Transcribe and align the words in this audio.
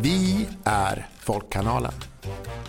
Vi 0.00 0.48
är 0.64 1.06
Folkkanalen. 1.18 1.92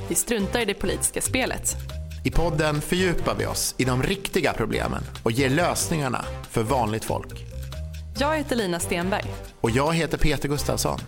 Vi 0.09 0.15
struntar 0.15 0.59
i 0.59 0.65
det 0.65 0.73
politiska 0.73 1.21
spelet. 1.21 1.75
I 2.25 2.31
podden 2.31 2.81
fördjupar 2.81 3.35
vi 3.35 3.45
oss 3.45 3.75
i 3.77 3.85
de 3.85 4.03
riktiga 4.03 4.53
problemen 4.53 5.03
och 5.23 5.31
ger 5.31 5.49
lösningarna 5.49 6.25
för 6.49 6.63
vanligt 6.63 7.05
folk. 7.05 7.45
Jag 8.19 8.37
heter 8.37 8.55
Lina 8.55 8.79
Stenberg. 8.79 9.25
Och 9.61 9.71
jag 9.71 9.93
heter 9.93 10.17
Peter 10.17 10.49
Gustafsson. 10.49 10.99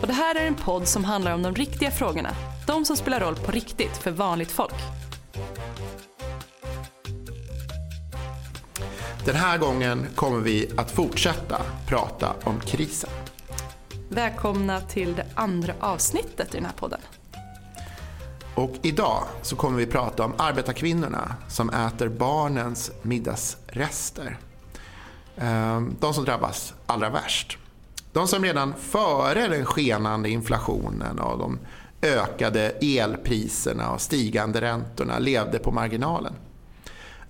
Och 0.00 0.06
det 0.06 0.12
här 0.12 0.34
är 0.34 0.46
en 0.46 0.54
podd 0.54 0.88
som 0.88 1.04
handlar 1.04 1.34
om 1.34 1.42
de 1.42 1.54
riktiga 1.54 1.90
frågorna. 1.90 2.30
De 2.66 2.84
som 2.84 2.96
spelar 2.96 3.20
roll 3.20 3.36
på 3.36 3.52
riktigt 3.52 3.96
för 3.96 4.10
vanligt 4.10 4.50
folk. 4.50 4.74
Den 9.28 9.36
här 9.36 9.58
gången 9.58 10.06
kommer 10.14 10.40
vi 10.40 10.70
att 10.76 10.90
fortsätta 10.90 11.62
prata 11.86 12.34
om 12.44 12.60
krisen. 12.60 13.10
Välkomna 14.08 14.80
till 14.80 15.14
det 15.14 15.26
andra 15.34 15.74
avsnittet 15.80 16.54
i 16.54 16.56
den 16.56 16.64
här 16.64 16.72
podden. 16.72 17.00
Och 18.54 18.74
idag 18.82 19.24
så 19.42 19.56
kommer 19.56 19.78
vi 19.78 19.86
prata 19.86 20.24
om 20.24 20.32
arbetarkvinnorna 20.38 21.34
som 21.48 21.70
äter 21.70 22.08
barnens 22.08 22.90
middagsrester. 23.02 24.38
Ehm, 25.36 25.96
de 26.00 26.14
som 26.14 26.24
drabbas 26.24 26.74
allra 26.86 27.10
värst. 27.10 27.58
De 28.12 28.28
som 28.28 28.44
redan 28.44 28.74
före 28.74 29.48
den 29.48 29.64
skenande 29.64 30.30
inflationen 30.30 31.18
och 31.18 31.38
de 31.38 31.58
ökade 32.02 32.70
elpriserna 32.80 33.90
och 33.92 34.00
stigande 34.00 34.60
räntorna 34.60 35.18
levde 35.18 35.58
på 35.58 35.70
marginalen. 35.70 36.34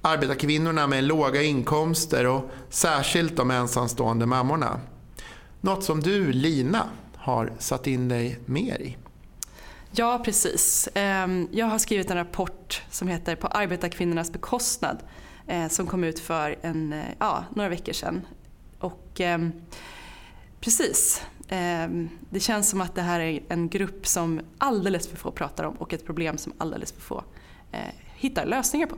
Arbetarkvinnorna 0.03 0.87
med 0.87 1.05
låga 1.05 1.43
inkomster 1.43 2.27
och 2.27 2.51
särskilt 2.71 3.37
de 3.37 3.51
ensamstående 3.51 4.27
mammorna. 4.27 4.81
Något 5.61 5.85
som 5.85 6.01
du, 6.01 6.33
Lina, 6.33 6.89
har 7.17 7.53
satt 7.59 7.87
in 7.87 8.09
dig 8.09 8.39
mer 8.47 8.83
i. 8.83 8.97
Ja, 9.91 10.23
precis. 10.25 10.89
Ehm, 10.95 11.49
jag 11.53 11.67
har 11.67 11.79
skrivit 11.79 12.11
en 12.11 12.17
rapport 12.17 12.83
som 12.91 13.09
heter 13.09 13.37
På 13.37 13.47
arbetarkvinnornas 13.47 14.33
bekostnad 14.33 14.99
eh, 15.47 15.69
som 15.69 15.87
kom 15.87 16.05
ut 16.05 16.21
för 16.21 16.59
en, 16.63 16.93
eh, 16.93 17.05
ja, 17.19 17.45
några 17.55 17.69
veckor 17.69 17.93
sedan. 17.93 18.27
Och, 18.79 19.21
ehm, 19.21 19.53
precis. 20.61 21.23
Ehm, 21.49 22.09
det 22.31 22.41
känns 22.41 22.71
som 22.71 22.81
att 22.81 22.95
det 22.95 23.03
här 23.03 23.21
är 23.21 23.41
en 23.49 23.69
grupp 23.69 24.07
som 24.07 24.41
alldeles 24.59 25.09
för 25.09 25.17
få 25.17 25.31
pratar 25.31 25.65
om 25.65 25.75
och 25.75 25.93
ett 25.93 26.07
problem 26.07 26.39
som 26.39 26.53
alldeles 26.59 26.93
för 26.93 27.01
få 27.01 27.25
eh, 27.73 27.81
hittar 28.17 28.47
lösningar 28.47 28.87
på. 28.87 28.97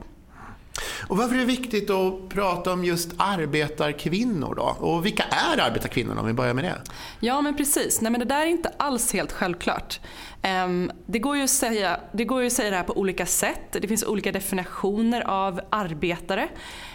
Och 1.07 1.17
varför 1.17 1.35
är 1.35 1.39
det 1.39 1.45
viktigt 1.45 1.89
att 1.89 2.29
prata 2.29 2.73
om 2.73 2.85
just 2.85 3.11
arbetarkvinnor 3.17 4.55
då? 4.55 4.75
Och 4.79 5.05
vilka 5.05 5.23
är 5.23 5.61
arbetarkvinnorna 5.61 6.21
om 6.21 6.27
vi 6.27 6.33
börjar 6.33 6.53
med 6.53 6.63
det? 6.63 6.81
Ja 7.19 7.41
men 7.41 7.57
precis, 7.57 8.01
Nej, 8.01 8.11
men 8.11 8.19
det 8.19 8.25
där 8.25 8.41
är 8.41 8.45
inte 8.45 8.71
alls 8.77 9.13
helt 9.13 9.31
självklart. 9.31 9.99
Ehm, 10.41 10.91
det 11.05 11.19
går, 11.19 11.37
ju 11.37 11.43
att 11.43 11.49
säga, 11.49 11.99
det 12.11 12.25
går 12.25 12.41
ju 12.41 12.47
att 12.47 12.53
säga 12.53 12.69
det 12.69 12.75
här 12.75 12.83
på 12.83 12.97
olika 12.97 13.25
sätt. 13.25 13.77
Det 13.81 13.87
finns 13.87 14.03
olika 14.03 14.31
definitioner 14.31 15.21
av 15.21 15.61
arbetare. 15.69 16.49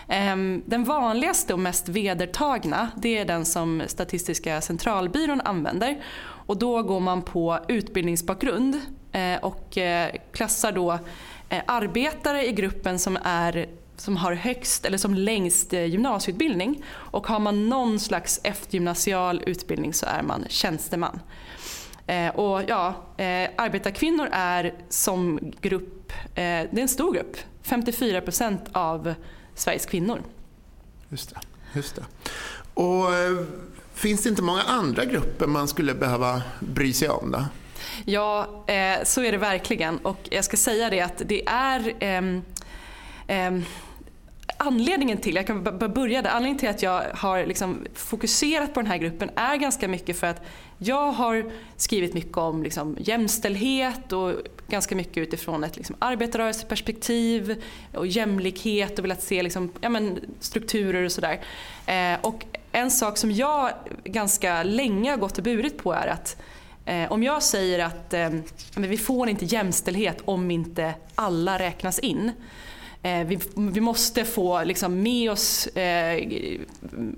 Ehm, 0.08 0.62
den 0.66 0.84
vanligaste 0.84 1.52
och 1.52 1.60
mest 1.60 1.88
vedertagna 1.88 2.90
det 2.96 3.18
är 3.18 3.24
den 3.24 3.44
som 3.44 3.82
Statistiska 3.86 4.60
centralbyrån 4.60 5.40
använder. 5.40 6.04
Och 6.46 6.58
då 6.58 6.82
går 6.82 7.00
man 7.00 7.22
på 7.22 7.58
utbildningsbakgrund 7.68 8.80
eh, 9.12 9.36
och 9.42 9.78
eh, 9.78 10.14
klassar 10.32 10.72
då 10.72 10.98
Eh, 11.48 11.62
arbetare 11.66 12.46
i 12.46 12.52
gruppen 12.52 12.98
som, 12.98 13.18
är, 13.22 13.68
som 13.96 14.16
har 14.16 14.32
högst 14.32 14.84
eller 14.84 14.98
som 14.98 15.14
längst 15.14 15.72
eh, 15.72 15.84
gymnasieutbildning 15.84 16.84
och 16.88 17.26
har 17.26 17.38
man 17.38 17.68
någon 17.68 18.00
slags 18.00 18.40
eftergymnasial 18.42 19.42
utbildning 19.46 19.94
så 19.94 20.06
är 20.06 20.22
man 20.22 20.44
tjänsteman. 20.48 21.20
Eh, 22.06 22.28
och 22.28 22.62
ja, 22.68 22.94
arbetarkvinnor 23.56 24.28
är 24.32 24.74
som 24.88 25.52
grupp, 25.60 26.12
det 26.34 26.42
är 26.42 26.78
en 26.78 26.88
stor 26.88 27.14
grupp, 27.14 27.36
54% 27.64 28.58
av 28.72 29.14
Sveriges 29.54 29.86
kvinnor. 29.86 30.22
Just 31.08 31.34
det. 31.34 31.40
Just 31.72 31.96
det. 31.96 32.04
Och 32.74 33.06
finns 33.94 34.22
det 34.22 34.28
inte 34.28 34.42
många 34.42 34.62
andra 34.62 35.04
grupper 35.04 35.46
man 35.46 35.68
skulle 35.68 35.94
behöva 35.94 36.42
bry 36.60 36.92
sig 36.92 37.08
om 37.08 37.30
då? 37.30 37.44
Ja, 38.04 38.64
eh, 38.66 39.04
så 39.04 39.22
är 39.22 39.32
det 39.32 39.38
verkligen. 39.38 39.98
Och 39.98 40.28
jag 40.30 40.44
ska 40.44 40.56
säga 40.56 40.90
det 40.90 41.00
att 41.00 41.22
det 41.26 41.42
är 41.46 41.94
eh, 42.00 43.46
eh, 43.46 43.60
Anledningen 44.58 45.18
till, 45.18 45.34
jag 45.34 45.46
kan 45.46 45.64
börja 45.94 46.22
där, 46.22 46.30
anledningen 46.30 46.58
till 46.58 46.68
att 46.68 46.82
jag 46.82 47.02
har 47.14 47.46
liksom 47.46 47.86
fokuserat 47.94 48.74
på 48.74 48.80
den 48.80 48.90
här 48.90 48.96
gruppen 48.96 49.30
är 49.34 49.56
ganska 49.56 49.88
mycket 49.88 50.18
för 50.18 50.26
att 50.26 50.42
jag 50.78 51.12
har 51.12 51.52
skrivit 51.76 52.14
mycket 52.14 52.36
om 52.36 52.62
liksom 52.62 52.96
jämställdhet 53.00 54.12
och 54.12 54.32
ganska 54.68 54.96
mycket 54.96 55.16
utifrån 55.16 55.64
ett 55.64 55.76
liksom 55.76 55.96
arbetarrörelseperspektiv 55.98 57.62
och 57.94 58.06
jämlikhet 58.06 58.98
och 58.98 59.04
velat 59.04 59.22
se 59.22 59.42
liksom, 59.42 59.72
ja 59.80 59.88
men, 59.88 60.20
strukturer 60.40 61.04
och 61.04 61.12
sådär. 61.12 61.40
Eh, 61.86 62.20
och 62.20 62.44
en 62.72 62.90
sak 62.90 63.18
som 63.18 63.32
jag 63.32 63.70
ganska 64.04 64.62
länge 64.62 65.10
har 65.10 65.18
gått 65.18 65.38
och 65.38 65.44
burit 65.44 65.78
på 65.78 65.92
är 65.92 66.06
att 66.06 66.36
Eh, 66.86 67.12
om 67.12 67.22
jag 67.22 67.42
säger 67.42 67.78
att 67.78 68.14
eh, 68.14 68.30
men 68.74 68.90
vi 68.90 68.96
får 68.96 69.28
inte 69.28 69.44
jämställdhet 69.44 70.18
om 70.24 70.50
inte 70.50 70.94
alla 71.14 71.58
räknas 71.58 71.98
in. 71.98 72.32
Eh, 73.02 73.26
vi, 73.26 73.38
vi, 73.54 73.80
måste 73.80 74.24
få 74.24 74.64
liksom, 74.64 75.02
med 75.02 75.30
oss 75.30 75.66
eh, 75.66 76.28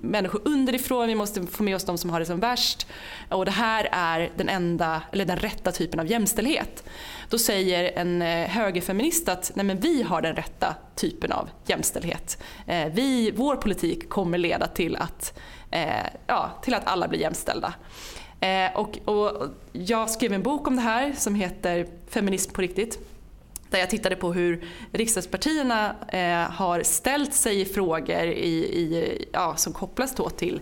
människor 0.01 0.41
underifrån, 0.45 1.07
vi 1.07 1.15
måste 1.15 1.47
få 1.47 1.63
med 1.63 1.75
oss 1.75 1.83
de 1.83 1.97
som 1.97 2.09
har 2.09 2.19
det 2.19 2.25
som 2.25 2.39
värst. 2.39 2.87
Och 3.29 3.45
det 3.45 3.51
här 3.51 3.89
är 3.91 4.29
den 4.35 4.49
enda, 4.49 5.01
eller 5.11 5.25
den 5.25 5.37
rätta 5.37 5.71
typen 5.71 5.99
av 5.99 6.07
jämställdhet. 6.07 6.83
Då 7.29 7.37
säger 7.37 7.91
en 7.99 8.21
eh, 8.21 8.47
högerfeminist 8.47 9.29
att 9.29 9.51
nej 9.55 9.65
men 9.65 9.79
vi 9.79 10.03
har 10.03 10.21
den 10.21 10.35
rätta 10.35 10.75
typen 10.95 11.31
av 11.31 11.49
jämställdhet. 11.65 12.43
Eh, 12.67 12.87
vi, 12.93 13.31
vår 13.31 13.55
politik 13.55 14.09
kommer 14.09 14.37
leda 14.37 14.67
till 14.67 14.95
att, 14.95 15.39
eh, 15.71 16.05
ja, 16.27 16.51
till 16.61 16.73
att 16.73 16.87
alla 16.87 17.07
blir 17.07 17.19
jämställda. 17.19 17.73
Eh, 18.39 18.75
och, 18.75 18.99
och, 19.05 19.49
jag 19.71 20.09
skrev 20.09 20.33
en 20.33 20.43
bok 20.43 20.67
om 20.67 20.75
det 20.75 20.81
här 20.81 21.13
som 21.13 21.35
heter 21.35 21.87
Feminism 22.07 22.51
på 22.51 22.61
riktigt. 22.61 22.99
Där 23.69 23.79
jag 23.79 23.89
tittade 23.89 24.15
på 24.15 24.33
hur 24.33 24.63
riksdagspartierna 24.91 25.95
eh, 26.07 26.51
har 26.51 26.83
ställt 26.83 27.33
sig 27.33 27.61
i 27.61 27.65
frågor 27.65 28.23
i, 28.23 28.55
i, 28.57 29.25
ja, 29.31 29.55
som 29.55 29.73
kopplas 29.73 30.15
då 30.15 30.29
till 30.29 30.61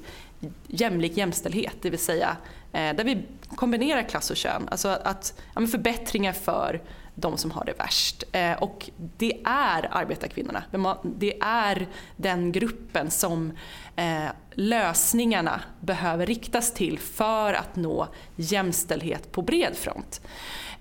jämlik 0.67 1.17
jämställdhet. 1.17 1.75
Det 1.81 1.89
vill 1.89 1.99
säga 1.99 2.37
eh, 2.73 2.95
där 2.95 3.03
vi 3.03 3.25
kombinerar 3.55 4.03
klass 4.03 4.31
och 4.31 4.37
kön. 4.37 4.67
Alltså 4.71 4.87
att, 4.87 5.41
ja, 5.55 5.67
förbättringar 5.67 6.33
för 6.33 6.81
de 7.15 7.37
som 7.37 7.51
har 7.51 7.65
det 7.65 7.73
värst. 7.79 8.23
Eh, 8.31 8.53
och 8.53 8.89
det 9.17 9.41
är 9.45 9.87
arbetarkvinnorna. 9.91 10.63
Det 11.03 11.37
är 11.41 11.87
den 12.15 12.51
gruppen 12.51 13.11
som 13.11 13.51
eh, 13.95 14.25
lösningarna 14.59 15.61
behöver 15.79 16.25
riktas 16.25 16.73
till 16.73 16.99
för 16.99 17.53
att 17.53 17.75
nå 17.75 18.07
jämställdhet 18.35 19.31
på 19.31 19.41
bred 19.41 19.75
front. 19.75 20.21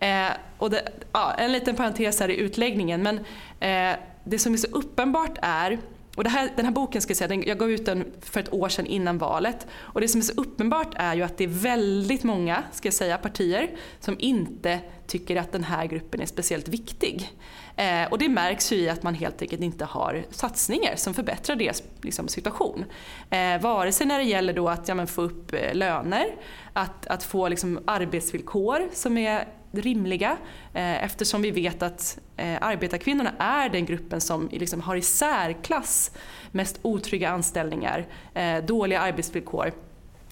Eh, 0.00 0.28
och 0.58 0.70
det, 0.70 0.88
ja, 1.12 1.34
en 1.38 1.52
liten 1.52 1.76
parentes 1.76 2.20
här 2.20 2.28
i 2.28 2.36
utläggningen 2.36 3.02
men 3.02 3.18
eh, 3.60 3.98
det 4.24 4.38
som 4.38 4.52
är 4.52 4.56
så 4.56 4.66
uppenbart 4.66 5.38
är 5.42 5.78
och 6.16 6.24
det 6.24 6.30
här, 6.30 6.50
den 6.56 6.64
här 6.64 6.72
boken, 6.72 7.02
ska 7.02 7.10
jag, 7.10 7.16
säga, 7.16 7.42
jag 7.46 7.58
gav 7.58 7.70
ut 7.70 7.86
den 7.86 8.12
för 8.20 8.40
ett 8.40 8.52
år 8.52 8.68
sedan 8.68 8.86
innan 8.86 9.18
valet. 9.18 9.66
Och 9.74 10.00
det 10.00 10.08
som 10.08 10.20
är 10.20 10.24
så 10.24 10.32
uppenbart 10.32 10.94
är 10.94 11.14
ju 11.14 11.22
att 11.22 11.38
det 11.38 11.44
är 11.44 11.48
väldigt 11.48 12.24
många 12.24 12.62
ska 12.72 12.86
jag 12.86 12.94
säga, 12.94 13.18
partier 13.18 13.70
som 14.00 14.16
inte 14.18 14.80
tycker 15.06 15.36
att 15.36 15.52
den 15.52 15.64
här 15.64 15.86
gruppen 15.86 16.20
är 16.20 16.26
speciellt 16.26 16.68
viktig. 16.68 17.32
Eh, 17.76 18.04
och 18.10 18.18
det 18.18 18.28
märks 18.28 18.72
ju 18.72 18.76
i 18.76 18.88
att 18.88 19.02
man 19.02 19.14
helt 19.14 19.42
enkelt 19.42 19.62
inte 19.62 19.84
har 19.84 20.24
satsningar 20.30 20.96
som 20.96 21.14
förbättrar 21.14 21.56
deras 21.56 21.82
liksom, 22.00 22.28
situation. 22.28 22.84
Eh, 23.30 23.60
vare 23.60 23.92
sig 23.92 24.06
när 24.06 24.18
det 24.18 24.24
gäller 24.24 24.52
då 24.52 24.68
att 24.68 24.88
ja, 24.88 25.06
få 25.06 25.22
upp 25.22 25.52
eh, 25.52 25.74
löner, 25.74 26.26
att, 26.72 27.06
att 27.06 27.22
få 27.22 27.48
liksom, 27.48 27.80
arbetsvillkor 27.84 28.88
som 28.92 29.18
är 29.18 29.48
rimliga 29.80 30.36
eh, 30.74 31.04
eftersom 31.04 31.42
vi 31.42 31.50
vet 31.50 31.82
att 31.82 32.18
eh, 32.36 32.58
arbetarkvinnorna 32.60 33.32
är 33.38 33.68
den 33.68 33.86
gruppen 33.86 34.20
som 34.20 34.48
liksom 34.52 34.80
har 34.80 34.96
i 34.96 35.02
särklass 35.02 36.10
mest 36.52 36.78
otrygga 36.82 37.30
anställningar, 37.30 38.06
eh, 38.34 38.64
dåliga 38.64 39.00
arbetsvillkor 39.00 39.72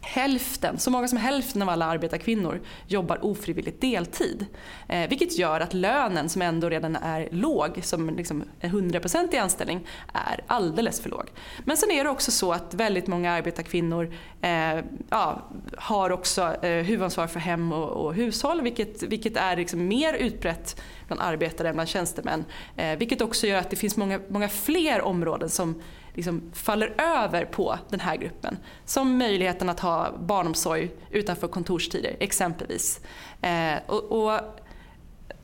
hälften, 0.04 0.78
så 0.78 0.90
många 0.90 1.08
som 1.08 1.18
hälften 1.18 1.62
av 1.62 1.68
alla 1.68 1.84
arbetarkvinnor 1.84 2.60
jobbar 2.86 3.24
ofrivilligt 3.24 3.80
deltid. 3.80 4.46
Eh, 4.88 5.08
vilket 5.08 5.38
gör 5.38 5.60
att 5.60 5.74
lönen 5.74 6.28
som 6.28 6.42
ändå 6.42 6.68
redan 6.68 6.96
är 6.96 7.28
låg, 7.30 7.80
som 7.82 8.16
liksom 8.16 8.44
en 8.60 8.70
100% 8.70 9.34
i 9.34 9.38
anställning, 9.38 9.86
är 10.12 10.40
alldeles 10.46 11.00
för 11.00 11.10
låg. 11.10 11.30
Men 11.64 11.76
sen 11.76 11.90
är 11.90 12.04
det 12.04 12.10
också 12.10 12.30
så 12.30 12.52
att 12.52 12.74
väldigt 12.74 13.06
många 13.06 13.32
arbetarkvinnor 13.32 14.14
eh, 14.40 14.84
ja, 15.10 15.42
har 15.76 16.12
också 16.12 16.64
eh, 16.64 16.84
huvudansvar 16.84 17.26
för 17.26 17.40
hem 17.40 17.72
och, 17.72 17.88
och 17.88 18.14
hushåll 18.14 18.60
vilket, 18.60 19.02
vilket 19.02 19.36
är 19.36 19.56
liksom 19.56 19.88
mer 19.88 20.14
utbrett 20.14 20.80
bland 21.06 21.22
arbetare 21.22 21.68
än 21.68 21.74
bland 21.74 21.88
tjänstemän. 21.88 22.44
Eh, 22.76 22.98
vilket 22.98 23.20
också 23.20 23.46
gör 23.46 23.58
att 23.58 23.70
det 23.70 23.76
finns 23.76 23.96
många, 23.96 24.20
många 24.28 24.48
fler 24.48 25.00
områden 25.00 25.50
som 25.50 25.82
liksom 26.14 26.42
faller 26.52 26.94
över 27.00 27.44
på 27.44 27.78
den 27.90 28.00
här 28.00 28.16
gruppen. 28.16 28.56
Som 28.84 29.18
möjligheten 29.18 29.68
att 29.68 29.80
ha 29.80 30.12
barnomsorg 30.18 30.90
utanför 31.10 31.48
kontorstider 31.48 32.16
exempelvis. 32.20 33.00
Eh, 33.42 33.74
och, 33.86 34.02
och, 34.02 34.40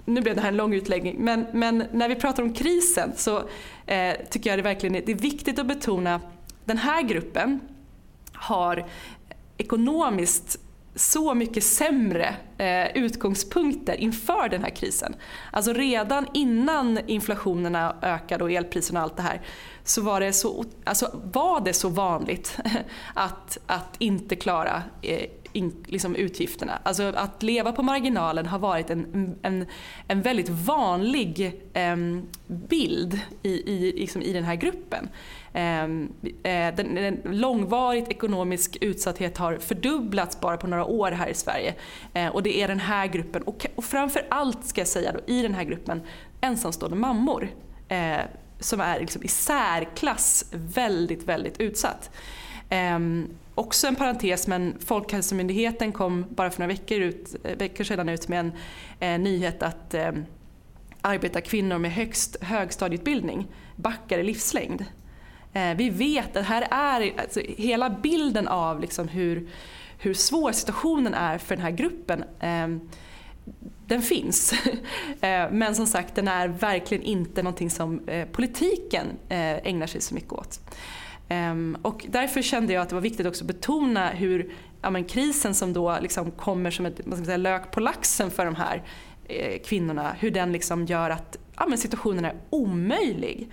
nu 0.05 0.21
blev 0.21 0.35
det 0.35 0.41
här 0.41 0.49
en 0.49 0.57
lång 0.57 0.75
utläggning, 0.75 1.17
men, 1.19 1.47
men 1.53 1.85
när 1.93 2.09
vi 2.09 2.15
pratar 2.15 2.43
om 2.43 2.55
krisen 2.55 3.13
så 3.17 3.43
eh, 3.87 4.15
tycker 4.31 4.51
jag 4.51 4.59
det 4.59 4.63
verkligen 4.63 4.97
är, 4.97 5.03
det 5.07 5.13
är 5.13 5.17
viktigt 5.17 5.59
att 5.59 5.67
betona 5.67 6.21
den 6.65 6.79
här 6.79 7.03
gruppen 7.03 7.61
har 8.33 8.87
ekonomiskt 9.57 10.59
så 10.95 11.35
mycket 11.35 11.65
sämre 11.65 12.35
eh, 12.59 12.97
utgångspunkter 13.05 13.95
inför 13.95 14.49
den 14.49 14.63
här 14.63 14.71
krisen. 14.71 15.15
Alltså 15.51 15.73
redan 15.73 16.27
innan 16.35 16.99
inflationerna 17.07 17.97
ökade 18.03 18.45
och 18.45 18.51
elpriserna 18.51 19.01
och 19.01 19.05
allt 19.05 19.17
det 19.17 19.23
här 19.23 19.41
så 19.85 20.03
var 20.03 20.21
det 20.21 20.33
så, 20.33 20.65
alltså 20.85 21.21
var 21.33 21.61
det 21.61 21.73
så 21.73 21.89
vanligt 21.89 22.59
att, 23.15 23.59
att 23.67 23.97
inte 23.99 24.37
klara 24.37 24.83
eh, 25.03 25.27
in, 25.53 25.85
liksom 25.87 26.17
utgifterna. 26.17 26.79
Alltså 26.83 27.03
att 27.03 27.43
leva 27.43 27.73
på 27.73 27.83
marginalen 27.83 28.47
har 28.47 28.59
varit 28.59 28.91
en, 28.91 29.37
en, 29.43 29.67
en 30.09 30.23
väldigt 30.23 30.49
vanlig 30.49 31.61
eh, 31.73 31.97
bild 32.47 33.21
i, 33.43 33.51
i, 33.51 33.93
liksom 33.93 34.23
i 34.23 34.33
den 34.33 34.45
här 34.45 34.55
gruppen. 34.55 35.09
Ehm, 35.53 36.13
eh, 36.43 36.75
den, 36.75 36.95
den 36.95 37.21
långvarigt 37.25 38.09
ekonomisk 38.09 38.77
utsatthet 38.81 39.39
har 39.39 39.59
fördubblats 39.59 40.41
bara 40.41 40.57
på 40.57 40.67
några 40.67 40.85
år 40.85 41.11
här 41.11 41.29
i 41.29 41.35
Sverige. 41.35 41.75
Eh, 42.15 42.29
och 42.29 42.43
det 42.43 42.63
är 42.63 42.69
den 42.69 42.81
här 42.81 43.07
gruppen, 43.07 43.43
och, 43.43 43.67
och 43.75 43.85
framför 43.85 44.27
allt 44.29 44.65
ska 44.65 44.81
jag 44.81 44.89
säga 44.89 45.13
då, 45.13 45.21
i 45.27 45.43
den 45.43 45.55
här 45.55 45.65
gruppen 45.65 46.03
ensamstående 46.41 46.97
mammor 46.97 47.49
eh, 47.89 48.21
som 48.61 48.81
är 48.81 49.01
liksom 49.01 49.23
i 49.23 49.29
särklass 49.29 50.45
väldigt, 50.53 51.23
väldigt 51.23 51.61
utsatt. 51.61 52.11
Ehm, 52.69 53.29
också 53.55 53.87
en 53.87 53.97
parentes 53.97 54.47
men 54.47 54.75
Folkhälsomyndigheten 54.85 55.93
kom 55.93 56.27
bara 56.29 56.51
för 56.51 56.61
några 56.61 56.73
veckor, 56.73 56.99
ut, 56.99 57.35
veckor 57.59 57.85
sedan 57.85 58.09
ut 58.09 58.29
med 58.29 58.41
en 58.41 58.53
eh, 59.01 59.21
nyhet 59.21 59.63
att 59.63 59.95
eh, 59.95 60.13
arbetarkvinnor 61.01 61.79
med 61.79 61.93
högst 61.93 62.37
högstadieutbildning 62.43 63.47
backar 63.77 64.19
i 64.19 64.23
livslängd. 64.23 64.85
Eh, 65.53 65.75
vi 65.77 65.91
vet 65.91 66.37
att 66.37 66.47
här 66.47 66.69
är 66.71 67.21
alltså, 67.21 67.41
hela 67.41 67.91
bilden 67.91 68.49
av 68.49 68.81
liksom 68.81 69.09
hur, 69.09 69.49
hur 69.99 70.15
svår 70.15 70.53
situationen 70.53 71.15
är 71.15 71.39
för 71.39 71.57
den 71.57 71.65
här 71.65 71.71
gruppen 71.71 72.25
ehm, 72.41 72.81
den 73.87 74.03
finns. 74.03 74.55
Eh, 75.23 75.51
men 75.51 75.75
som 75.75 75.87
sagt 75.87 76.15
den 76.15 76.29
är 76.29 76.49
verkligen 76.49 77.03
inte 77.05 77.43
någonting 77.43 77.71
som 77.71 78.09
eh, 78.09 78.29
politiken 78.29 79.07
eh, 79.29 79.57
ägnar 79.67 79.87
sig 79.87 80.01
så 80.01 80.15
mycket 80.15 80.33
åt. 80.33 80.61
Ehm, 81.29 81.77
och 81.83 82.07
därför 82.09 82.43
kände 82.43 82.73
jag 82.73 82.83
att 82.83 82.89
det 82.89 82.95
var 82.95 83.03
viktigt 83.03 83.27
också 83.27 83.45
att 83.45 83.49
betona 83.49 84.09
hur 84.09 84.53
ja, 84.83 84.91
men 84.91 85.05
krisen 85.05 85.55
som 85.55 85.73
då 85.73 85.99
liksom 86.01 86.31
kommer 86.31 86.71
som 86.71 86.87
ett 86.87 87.01
säga, 87.25 87.37
lök 87.37 87.71
på 87.71 87.81
laxen 87.81 88.31
för 88.31 88.45
de 88.45 88.55
här 88.55 88.83
kvinnorna, 89.65 90.13
hur 90.19 90.31
den 90.31 90.53
liksom 90.53 90.87
gör 90.87 91.11
att 91.11 91.37
ja, 91.57 91.67
men 91.69 91.79
situationen 91.79 92.25
är 92.25 92.35
omöjlig. 92.51 93.51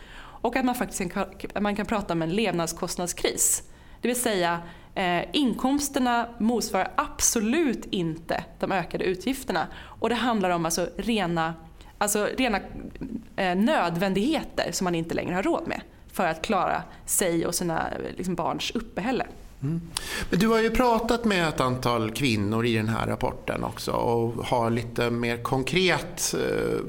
Och 0.47 0.55
att 0.55 0.65
man 0.65 0.75
faktiskt 0.75 1.13
kan, 1.13 1.25
man 1.59 1.75
kan 1.75 1.85
prata 1.85 2.13
om 2.13 2.21
en 2.21 2.29
levnadskostnadskris. 2.29 3.63
Det 4.01 4.07
vill 4.07 4.21
säga 4.21 4.59
eh, 4.95 5.23
inkomsterna 5.33 6.27
motsvarar 6.37 6.91
absolut 6.95 7.85
inte 7.85 8.43
de 8.59 8.71
ökade 8.71 9.03
utgifterna. 9.03 9.67
Och 9.77 10.09
det 10.09 10.15
handlar 10.15 10.49
om 10.49 10.65
alltså 10.65 10.89
rena, 10.97 11.53
alltså 11.97 12.29
rena 12.37 12.59
eh, 13.35 13.55
nödvändigheter 13.55 14.71
som 14.71 14.85
man 14.85 14.95
inte 14.95 15.15
längre 15.15 15.35
har 15.35 15.43
råd 15.43 15.67
med 15.67 15.81
för 16.11 16.27
att 16.27 16.41
klara 16.41 16.83
sig 17.05 17.45
och 17.45 17.55
sina 17.55 17.91
eh, 17.91 17.97
liksom, 18.17 18.35
barns 18.35 18.71
uppehälle. 18.71 19.27
Mm. 19.61 19.81
Men 20.29 20.39
du 20.39 20.47
har 20.47 20.59
ju 20.59 20.69
pratat 20.69 21.25
med 21.25 21.47
ett 21.47 21.59
antal 21.59 22.11
kvinnor 22.11 22.65
i 22.65 22.75
den 22.75 22.89
här 22.89 23.07
rapporten 23.07 23.63
också 23.63 23.91
och 23.91 24.45
har 24.45 24.69
lite 24.69 25.09
mer 25.09 25.37
konkret 25.37 26.35
eh, 26.37 26.79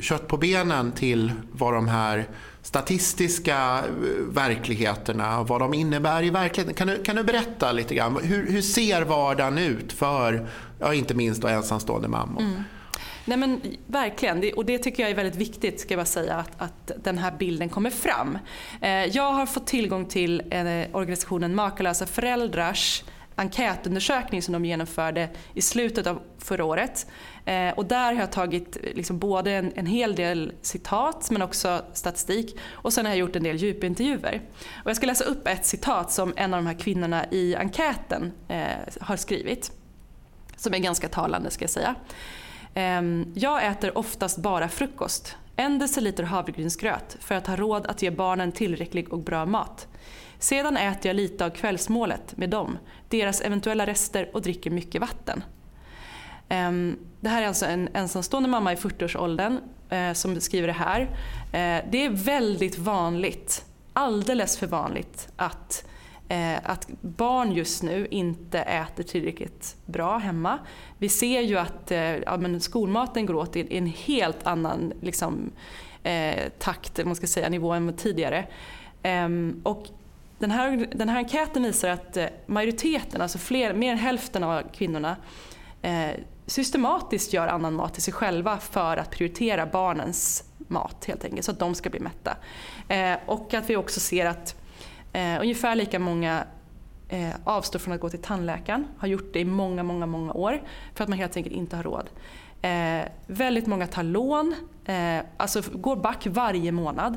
kött 0.00 0.28
på 0.28 0.36
benen 0.36 0.92
till 0.92 1.32
vad 1.52 1.74
de 1.74 1.88
här 1.88 2.28
statistiska 2.68 3.78
eh, 3.78 4.24
verkligheterna 4.28 5.40
och 5.40 5.48
vad 5.48 5.60
de 5.60 5.74
innebär 5.74 6.22
i 6.22 6.30
verkligheten. 6.30 6.74
Kan 6.74 6.86
du, 6.86 7.02
kan 7.02 7.16
du 7.16 7.24
berätta 7.24 7.72
lite 7.72 7.94
grann? 7.94 8.18
Hur, 8.22 8.50
hur 8.50 8.62
ser 8.62 9.02
vardagen 9.02 9.58
ut 9.58 9.92
för 9.92 10.48
ja, 10.80 10.94
inte 10.94 11.14
minst 11.14 11.42
då 11.42 11.48
ensamstående 11.48 12.08
mammor? 12.08 12.40
Mm. 12.40 12.62
Nej 13.24 13.38
men 13.38 13.60
verkligen, 13.86 14.52
och 14.56 14.64
det 14.64 14.78
tycker 14.78 15.02
jag 15.02 15.10
är 15.10 15.16
väldigt 15.16 15.36
viktigt 15.36 15.80
ska 15.80 15.94
jag 15.94 15.98
bara 15.98 16.04
säga 16.04 16.34
att, 16.34 16.62
att 16.62 17.04
den 17.04 17.18
här 17.18 17.32
bilden 17.38 17.68
kommer 17.68 17.90
fram. 17.90 18.38
Eh, 18.80 18.90
jag 18.90 19.32
har 19.32 19.46
fått 19.46 19.66
tillgång 19.66 20.06
till 20.06 20.40
eh, 20.50 20.96
organisationen 20.96 21.54
Makalösa 21.54 22.06
föräldrars 22.06 23.04
enkätundersökning 23.38 24.42
som 24.42 24.52
de 24.52 24.64
genomförde 24.64 25.28
i 25.54 25.62
slutet 25.62 26.06
av 26.06 26.22
förra 26.38 26.64
året. 26.64 27.06
Eh, 27.44 27.70
och 27.70 27.84
där 27.84 28.12
har 28.12 28.20
jag 28.20 28.32
tagit 28.32 28.76
liksom 28.94 29.18
både 29.18 29.50
en, 29.50 29.72
en, 29.74 29.86
hel 29.86 30.14
del 30.14 30.52
citat 30.62 31.30
men 31.30 31.42
också 31.42 31.82
statistik 31.92 32.58
och 32.70 32.92
sen 32.92 33.06
har 33.06 33.12
jag 33.12 33.18
gjort 33.18 33.36
en 33.36 33.42
del 33.42 33.56
djupintervjuer. 33.56 34.42
Och 34.84 34.90
jag 34.90 34.96
ska 34.96 35.06
läsa 35.06 35.24
upp 35.24 35.48
ett 35.48 35.66
citat 35.66 36.12
som 36.12 36.34
en 36.36 36.54
av 36.54 36.62
de 36.62 36.66
här 36.66 36.78
kvinnorna 36.78 37.24
i 37.30 37.56
enkäten 37.56 38.32
eh, 38.48 38.66
har 39.00 39.16
skrivit. 39.16 39.72
Som 40.56 40.74
är 40.74 40.78
ganska 40.78 41.08
talande 41.08 41.50
ska 41.50 41.62
jag 41.62 41.70
säga. 41.70 41.94
Ehm, 42.74 43.32
jag 43.34 43.66
äter 43.66 43.98
oftast 43.98 44.38
bara 44.38 44.68
frukost. 44.68 45.36
En 45.56 45.78
deciliter 45.78 46.22
havregrynsgröt 46.22 47.16
för 47.20 47.34
att 47.34 47.46
ha 47.46 47.56
råd 47.56 47.86
att 47.86 48.02
ge 48.02 48.10
barnen 48.10 48.52
tillräcklig 48.52 49.12
och 49.12 49.18
bra 49.18 49.46
mat. 49.46 49.88
Sedan 50.38 50.76
äter 50.76 51.06
jag 51.06 51.16
lite 51.16 51.44
av 51.44 51.50
kvällsmålet 51.50 52.36
med 52.36 52.50
dem, 52.50 52.78
deras 53.08 53.40
eventuella 53.40 53.86
rester 53.86 54.30
och 54.32 54.42
dricker 54.42 54.70
mycket 54.70 55.00
vatten. 55.00 55.42
Ehm, 56.48 56.98
det 57.20 57.28
här 57.28 57.42
är 57.42 57.46
alltså 57.46 57.66
en 57.66 57.88
ensamstående 57.94 58.48
mamma 58.48 58.72
i 58.72 58.76
40-årsåldern 58.76 59.58
eh, 59.90 60.12
som 60.12 60.40
skriver 60.40 60.66
det 60.66 60.72
här. 60.72 61.00
Eh, 61.52 61.84
det 61.90 62.04
är 62.04 62.10
väldigt 62.10 62.78
vanligt, 62.78 63.64
alldeles 63.92 64.58
för 64.58 64.66
vanligt 64.66 65.28
att 65.36 65.84
eh, 66.28 66.56
att 66.62 66.88
barn 67.00 67.52
just 67.52 67.82
nu 67.82 68.06
inte 68.10 68.58
äter 68.58 69.02
tillräckligt 69.02 69.76
bra 69.86 70.18
hemma. 70.18 70.58
Vi 70.98 71.08
ser 71.08 71.40
ju 71.40 71.58
att 71.58 71.92
ja, 72.26 72.36
men 72.36 72.60
skolmaten 72.60 73.26
går 73.26 73.34
åt 73.34 73.56
i 73.56 73.76
en 73.76 73.86
helt 73.86 74.46
annan 74.46 74.92
liksom, 75.00 75.50
eh, 76.02 76.48
takt, 76.58 77.04
man 77.04 77.16
ska 77.16 77.26
säga, 77.26 77.48
nivå 77.48 77.72
än 77.72 77.92
tidigare. 77.92 78.46
Ehm, 79.02 79.60
och 79.64 79.86
den 80.38 80.50
här, 80.50 80.88
den 80.94 81.08
här 81.08 81.18
enkäten 81.18 81.62
visar 81.62 81.88
att 81.88 82.16
eh, 82.16 82.26
majoriteten, 82.46 83.20
alltså 83.20 83.38
fler, 83.38 83.74
mer 83.74 83.92
än 83.92 83.98
hälften 83.98 84.44
av 84.44 84.62
kvinnorna 84.72 85.16
eh, 85.82 86.10
systematiskt 86.46 87.32
gör 87.32 87.46
annan 87.46 87.74
mat 87.74 87.94
till 87.94 88.02
sig 88.02 88.14
själva 88.14 88.58
för 88.58 88.96
att 88.96 89.10
prioritera 89.10 89.66
barnens 89.66 90.44
mat 90.58 91.04
helt 91.04 91.24
enkelt 91.24 91.44
så 91.44 91.50
att 91.50 91.58
de 91.58 91.74
ska 91.74 91.90
bli 91.90 92.00
mätta. 92.00 92.36
Eh, 92.88 93.16
och 93.26 93.54
att 93.54 93.70
vi 93.70 93.76
också 93.76 94.00
ser 94.00 94.26
att 94.26 94.56
eh, 95.12 95.40
ungefär 95.40 95.74
lika 95.74 95.98
många 95.98 96.44
eh, 97.08 97.30
avstår 97.44 97.78
från 97.78 97.94
att 97.94 98.00
gå 98.00 98.10
till 98.10 98.22
tandläkaren, 98.22 98.86
har 98.98 99.08
gjort 99.08 99.32
det 99.32 99.40
i 99.40 99.44
många, 99.44 99.82
många, 99.82 100.06
många 100.06 100.32
år 100.32 100.62
för 100.94 101.04
att 101.04 101.08
man 101.08 101.18
helt 101.18 101.36
enkelt 101.36 101.56
inte 101.56 101.76
har 101.76 101.82
råd. 101.82 102.10
Eh, 102.62 103.08
väldigt 103.26 103.66
många 103.66 103.86
tar 103.86 104.02
lån, 104.02 104.54
eh, 104.84 105.20
alltså 105.36 105.62
går 105.72 105.96
back 105.96 106.26
varje 106.26 106.72
månad 106.72 107.16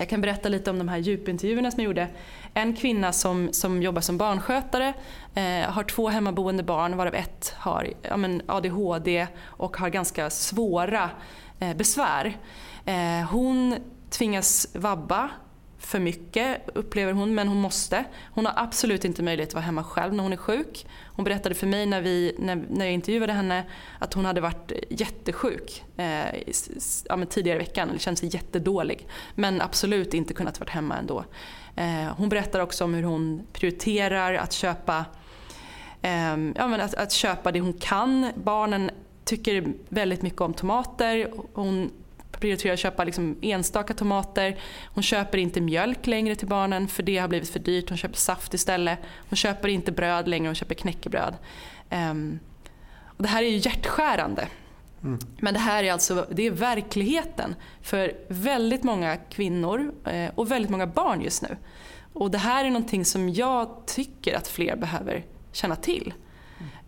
jag 0.00 0.08
kan 0.08 0.20
berätta 0.20 0.48
lite 0.48 0.70
om 0.70 0.78
de 0.78 0.88
här 0.88 0.98
djupintervjuerna 0.98 1.70
som 1.70 1.80
jag 1.80 1.84
gjorde. 1.84 2.08
En 2.54 2.76
kvinna 2.76 3.12
som, 3.12 3.52
som 3.52 3.82
jobbar 3.82 4.00
som 4.00 4.18
barnskötare 4.18 4.94
eh, 5.34 5.70
har 5.70 5.84
två 5.84 6.08
hemmaboende 6.08 6.62
barn 6.62 6.96
varav 6.96 7.14
ett 7.14 7.54
har 7.56 7.88
ja, 8.02 8.16
men 8.16 8.42
ADHD 8.46 9.26
och 9.42 9.76
har 9.76 9.88
ganska 9.88 10.30
svåra 10.30 11.10
eh, 11.58 11.76
besvär. 11.76 12.36
Eh, 12.84 13.30
hon 13.30 13.76
tvingas 14.10 14.66
vabba 14.74 15.30
för 15.80 15.98
mycket 15.98 16.68
upplever 16.74 17.12
hon, 17.12 17.34
men 17.34 17.48
hon 17.48 17.60
måste. 17.60 18.04
Hon 18.34 18.46
har 18.46 18.52
absolut 18.56 19.04
inte 19.04 19.22
möjlighet 19.22 19.48
att 19.48 19.54
vara 19.54 19.64
hemma 19.64 19.84
själv 19.84 20.14
när 20.14 20.22
hon 20.22 20.32
är 20.32 20.36
sjuk. 20.36 20.86
Hon 21.04 21.24
berättade 21.24 21.54
för 21.54 21.66
mig 21.66 21.86
när, 21.86 22.00
vi, 22.00 22.34
när, 22.38 22.64
när 22.70 22.84
jag 22.84 22.94
intervjuade 22.94 23.32
henne 23.32 23.64
att 23.98 24.14
hon 24.14 24.24
hade 24.24 24.40
varit 24.40 24.72
jättesjuk 24.88 25.84
eh, 25.96 26.24
ja, 27.08 27.24
tidigare 27.30 27.56
i 27.56 27.58
veckan, 27.58 27.88
eller 27.88 27.98
känt 27.98 28.18
sig 28.18 28.34
jättedålig. 28.34 29.06
Men 29.34 29.60
absolut 29.60 30.14
inte 30.14 30.34
kunnat 30.34 30.60
vara 30.60 30.70
hemma 30.70 30.96
ändå. 30.96 31.24
Eh, 31.76 32.14
hon 32.16 32.28
berättar 32.28 32.60
också 32.60 32.84
om 32.84 32.94
hur 32.94 33.02
hon 33.02 33.42
prioriterar 33.52 34.34
att 34.34 34.52
köpa, 34.52 35.04
eh, 36.02 36.36
ja, 36.54 36.68
men 36.68 36.80
att, 36.80 36.94
att 36.94 37.12
köpa 37.12 37.52
det 37.52 37.60
hon 37.60 37.72
kan. 37.72 38.32
Barnen 38.34 38.90
tycker 39.24 39.72
väldigt 39.88 40.22
mycket 40.22 40.40
om 40.40 40.54
tomater. 40.54 41.30
Hon 41.52 41.90
prioriterar 42.40 42.72
att 42.72 42.80
köpa 42.80 43.04
liksom 43.04 43.38
enstaka 43.42 43.94
tomater. 43.94 44.58
Hon 44.94 45.02
köper 45.02 45.38
inte 45.38 45.60
mjölk 45.60 46.06
längre 46.06 46.34
till 46.34 46.48
barnen 46.48 46.88
för 46.88 47.02
det 47.02 47.18
har 47.18 47.28
blivit 47.28 47.50
för 47.50 47.58
dyrt. 47.58 47.88
Hon 47.88 47.98
köper 47.98 48.16
saft 48.16 48.54
istället. 48.54 48.98
Hon 49.28 49.36
köper 49.36 49.68
inte 49.68 49.92
bröd 49.92 50.28
längre, 50.28 50.48
hon 50.48 50.54
köper 50.54 50.74
knäckebröd. 50.74 51.34
Um, 51.90 52.40
och 53.04 53.22
det 53.22 53.28
här 53.28 53.42
är 53.42 53.48
ju 53.48 53.56
hjärtskärande. 53.56 54.48
Mm. 55.02 55.18
Men 55.38 55.54
det 55.54 55.60
här 55.60 55.84
är 55.84 55.92
alltså 55.92 56.26
det 56.30 56.46
är 56.46 56.50
verkligheten 56.50 57.54
för 57.82 58.12
väldigt 58.28 58.82
många 58.82 59.16
kvinnor 59.16 59.94
eh, 60.04 60.30
och 60.34 60.50
väldigt 60.50 60.70
många 60.70 60.86
barn 60.86 61.20
just 61.20 61.42
nu. 61.42 61.56
Och 62.12 62.30
det 62.30 62.38
här 62.38 62.64
är 62.64 62.70
någonting 62.70 63.04
som 63.04 63.28
jag 63.28 63.82
tycker 63.86 64.36
att 64.36 64.48
fler 64.48 64.76
behöver 64.76 65.24
känna 65.52 65.76
till. 65.76 66.14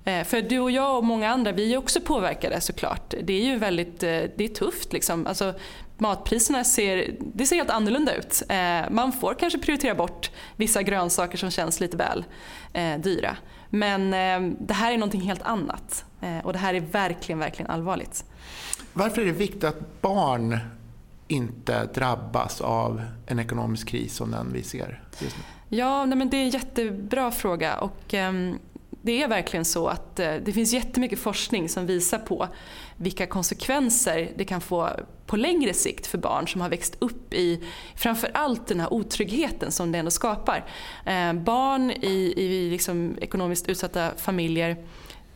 Mm. 0.05 0.25
För 0.25 0.43
du 0.43 0.59
och 0.59 0.71
jag 0.71 0.99
och 0.99 1.05
många 1.05 1.31
andra, 1.31 1.53
vi 1.53 1.75
är 1.75 1.79
också 1.79 2.01
påverkade 2.01 2.61
såklart. 2.61 3.15
Det 3.23 3.33
är 3.33 3.45
ju 3.45 3.59
väldigt 3.59 4.03
eh, 4.03 4.09
det 4.37 4.45
är 4.45 4.49
tufft. 4.49 4.93
Liksom. 4.93 5.27
Alltså, 5.27 5.55
matpriserna 5.99 6.65
ser, 6.65 7.17
det 7.35 7.47
ser 7.47 7.57
helt 7.57 7.71
annorlunda 7.71 8.15
ut. 8.15 8.43
Man 8.91 9.13
får 9.13 9.35
kanske 9.35 9.59
prioritera 9.59 9.95
bort 9.95 10.31
vissa 10.57 10.83
grönsaker 10.83 11.39
som 11.39 11.51
känns 11.51 11.81
lite 11.81 11.97
väl 11.97 12.25
dyra. 12.99 13.37
Men 13.71 14.11
det 14.61 14.75
här 14.75 14.93
är 14.93 14.99
någonting 14.99 15.21
helt 15.21 15.43
annat. 15.43 16.05
Och 16.43 16.53
det 16.53 16.59
här 16.59 16.75
är 16.75 16.81
verkligen, 16.81 17.39
verkligen 17.39 17.71
allvarligt. 17.71 18.25
Varför 18.93 19.23
är 19.23 19.27
det 19.27 19.33
viktigt 19.33 19.65
att 19.65 20.03
barn 20.03 20.59
inte 21.29 21.85
drabbas 21.85 22.61
av 22.61 23.03
en 23.27 23.39
ekonomisk 23.39 23.89
kris 23.89 24.15
som 24.15 24.31
den 24.31 24.53
vi 24.53 24.63
ser 24.63 25.03
just 25.21 25.37
nu? 25.37 25.77
Ja, 25.77 26.05
nej 26.05 26.19
men 26.19 26.31
det 26.31 26.37
är 26.37 26.43
en 26.43 26.51
jättebra 26.51 27.31
fråga. 27.31 27.77
Och, 27.77 28.15
um, 28.15 28.59
det 29.03 29.23
är 29.23 29.29
verkligen 29.29 29.65
så 29.65 29.89
att 29.89 30.21
eh, 30.21 30.35
det 30.45 30.53
finns 30.53 30.73
jättemycket 30.73 31.19
forskning 31.19 31.69
som 31.69 31.87
visar 31.87 32.19
på 32.19 32.49
vilka 32.97 33.27
konsekvenser 33.27 34.33
det 34.37 34.45
kan 34.45 34.61
få 34.61 34.91
på 35.27 35.37
längre 35.37 35.75
sikt 35.75 36.07
för 36.07 36.19
barn 36.19 36.49
som 36.49 36.61
har 36.61 36.69
växt 36.69 36.97
upp 36.99 37.35
i 37.35 37.61
framförallt 37.97 38.67
den 38.67 38.81
här 38.81 38.93
otryggheten 38.93 39.73
som 39.73 39.93
det 39.93 39.99
ändå 39.99 40.11
skapar. 40.11 40.65
Eh, 41.07 41.33
barn 41.33 41.91
i, 41.91 42.35
i 42.37 42.71
liksom 42.71 43.17
ekonomiskt 43.21 43.69
utsatta 43.69 44.11
familjer 44.17 44.77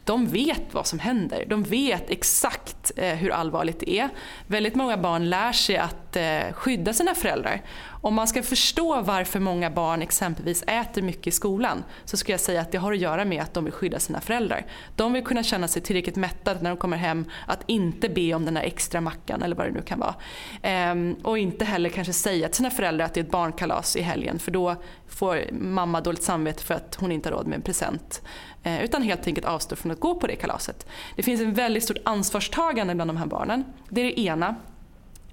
de 0.05 0.27
vet 0.27 0.63
vad 0.71 0.87
som 0.87 0.99
händer. 0.99 1.45
De 1.49 1.63
vet 1.63 2.11
exakt 2.11 2.93
eh, 2.97 3.15
hur 3.15 3.31
allvarligt 3.31 3.81
det 3.81 3.91
är. 3.91 4.09
Väldigt 4.47 4.75
många 4.75 4.97
barn 4.97 5.31
lär 5.31 5.53
sig 5.53 5.77
att 5.77 6.17
skydda 6.53 6.93
sina 6.93 7.15
föräldrar. 7.15 7.63
Om 8.01 8.15
man 8.15 8.29
ska 8.29 8.43
förstå 8.43 9.01
varför 9.03 9.41
många 9.41 9.71
barn 9.71 10.03
exempelvis 10.03 10.63
äter 10.63 11.03
mycket 11.03 11.27
i 11.27 11.31
skolan 11.31 11.85
så 12.05 12.17
skulle 12.17 12.33
jag 12.33 12.41
säga 12.41 12.61
att 12.61 12.73
det 12.73 12.79
har 12.79 12.93
att 12.93 12.99
göra 12.99 13.25
med 13.25 13.43
att 13.43 13.55
de 13.55 13.65
vill 13.65 13.73
skydda 13.73 13.99
sina 13.99 14.21
föräldrar. 14.21 14.67
De 14.97 15.13
vill 15.13 15.25
kunna 15.25 15.43
känna 15.43 15.69
sig 15.69 15.83
tillräckligt 15.83 16.17
mättade 16.17 16.61
när 16.63 16.71
de 16.71 16.77
kommer 16.77 16.97
hem 16.97 17.25
att 17.47 17.63
inte 17.67 18.09
be 18.09 18.35
om 18.35 18.45
den 18.45 18.55
där 18.55 18.63
extra 18.63 19.01
mackan 19.01 19.43
eller 19.43 19.57
vad 19.57 19.67
det 19.67 19.73
nu 19.73 19.83
kan 19.83 19.99
vara. 19.99 20.15
Ehm, 20.63 21.17
och 21.23 21.39
inte 21.39 21.65
heller 21.65 21.89
kanske 21.89 22.13
säga 22.13 22.49
till 22.49 22.57
sina 22.57 22.71
föräldrar 22.71 23.07
att 23.07 23.15
det 23.15 23.21
är 23.21 23.25
ett 23.25 23.31
barnkalas 23.31 23.97
i 23.97 24.03
helgen 24.03 24.39
för 24.39 24.51
då 24.51 24.77
får 25.09 25.53
mamma 25.53 26.01
dåligt 26.01 26.23
samvete 26.23 26.65
för 26.65 26.75
att 26.75 26.95
hon 26.95 27.13
inte 27.13 27.29
har 27.29 27.37
råd 27.37 27.47
med 27.47 27.57
en 27.57 27.63
present. 27.63 28.23
Ehm, 28.63 28.81
utan 28.81 29.03
helt 29.03 29.27
enkelt 29.27 29.47
avstå 29.47 29.77
från 29.77 29.93
att 29.93 30.01
gå 30.01 30.15
på 30.15 30.27
det 30.27 30.37
kalaset. 30.37 30.87
Det 31.17 31.23
finns 31.23 31.41
en 31.41 31.55
väldigt 31.55 31.85
stort 31.85 31.99
ansvarstagande 32.05 32.95
bland 32.95 33.11
de 33.11 33.17
här 33.17 33.27
barnen. 33.27 33.65
Det 33.89 34.01
är 34.01 34.05
det 34.05 34.21
ena. 34.21 34.57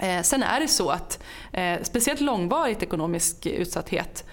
Eh, 0.03 0.21
sen 0.21 0.43
är 0.43 0.59
det 0.59 0.67
så 0.67 0.89
att 0.89 1.23
eh, 1.51 1.81
speciellt 1.81 2.21
långvarigt 2.21 2.83
ekonomisk 2.83 3.45
utsatthet 3.45 4.25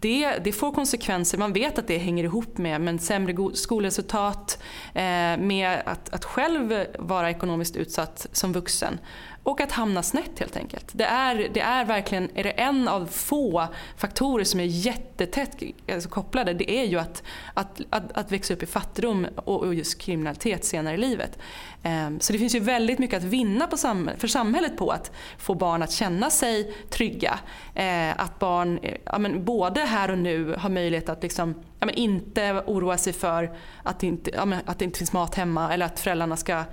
det, 0.00 0.38
det, 0.44 0.52
får 0.52 0.72
konsekvenser. 0.72 1.38
Man 1.38 1.52
vet 1.52 1.78
att 1.78 1.86
det 1.86 1.98
hänger 1.98 2.24
ihop 2.24 2.58
med, 2.58 2.80
men 2.80 2.98
sämre 2.98 3.56
skolresultat, 3.56 4.58
eh, 4.94 5.02
med 5.38 5.82
att, 5.86 6.14
att 6.14 6.24
själv 6.24 6.86
vara 6.98 7.30
ekonomiskt 7.30 7.76
utsatt 7.76 8.26
som 8.32 8.52
vuxen 8.52 8.98
och 9.44 9.60
att 9.60 9.72
hamna 9.72 10.02
snett 10.02 10.38
helt 10.38 10.56
enkelt. 10.56 10.86
Det 10.92 11.04
är, 11.04 11.48
det 11.54 11.60
är 11.60 11.84
verkligen 11.84 12.30
är 12.34 12.44
det 12.44 12.50
en 12.50 12.88
av 12.88 13.06
få 13.06 13.68
faktorer 13.96 14.44
som 14.44 14.60
är 14.60 14.64
jättetätt 14.64 15.62
alltså 15.92 16.08
kopplade. 16.08 16.54
Det 16.54 16.70
är 16.70 16.84
ju 16.84 16.98
att, 16.98 17.22
att, 17.54 17.80
att, 17.90 18.12
att 18.12 18.32
växa 18.32 18.54
upp 18.54 18.62
i 18.62 18.66
fattigdom 18.66 19.26
och, 19.36 19.62
och 19.62 19.74
just 19.74 19.98
kriminalitet 19.98 20.64
senare 20.64 20.94
i 20.94 20.98
livet. 20.98 21.38
Um, 21.84 22.20
så 22.20 22.32
det 22.32 22.38
finns 22.38 22.54
ju 22.54 22.60
väldigt 22.60 22.98
mycket 22.98 23.16
att 23.16 23.24
vinna 23.24 23.66
på 23.66 23.76
sam 23.76 24.10
för 24.18 24.28
samhället 24.28 24.76
på 24.76 24.90
att 24.90 25.12
få 25.38 25.54
barn 25.54 25.82
att 25.82 25.92
känna 25.92 26.30
sig 26.30 26.74
trygga. 26.90 27.38
Uh, 27.76 28.20
att 28.20 28.38
barn 28.38 28.80
ja, 29.04 29.18
men 29.18 29.44
både 29.44 29.80
här 29.80 30.10
och 30.10 30.18
nu 30.18 30.54
har 30.58 30.70
möjlighet 30.70 31.08
att 31.08 31.22
liksom, 31.22 31.54
ja, 31.78 31.86
men 31.86 31.94
inte 31.94 32.62
oroa 32.66 32.98
sig 32.98 33.12
för 33.12 33.56
att 33.82 34.00
det, 34.00 34.06
inte, 34.06 34.30
ja, 34.34 34.44
men 34.44 34.60
att 34.66 34.78
det 34.78 34.84
inte 34.84 34.98
finns 34.98 35.12
mat 35.12 35.34
hemma 35.34 35.74
eller 35.74 35.86
att 35.86 36.00
föräldrarna 36.00 36.36
ska 36.36 36.64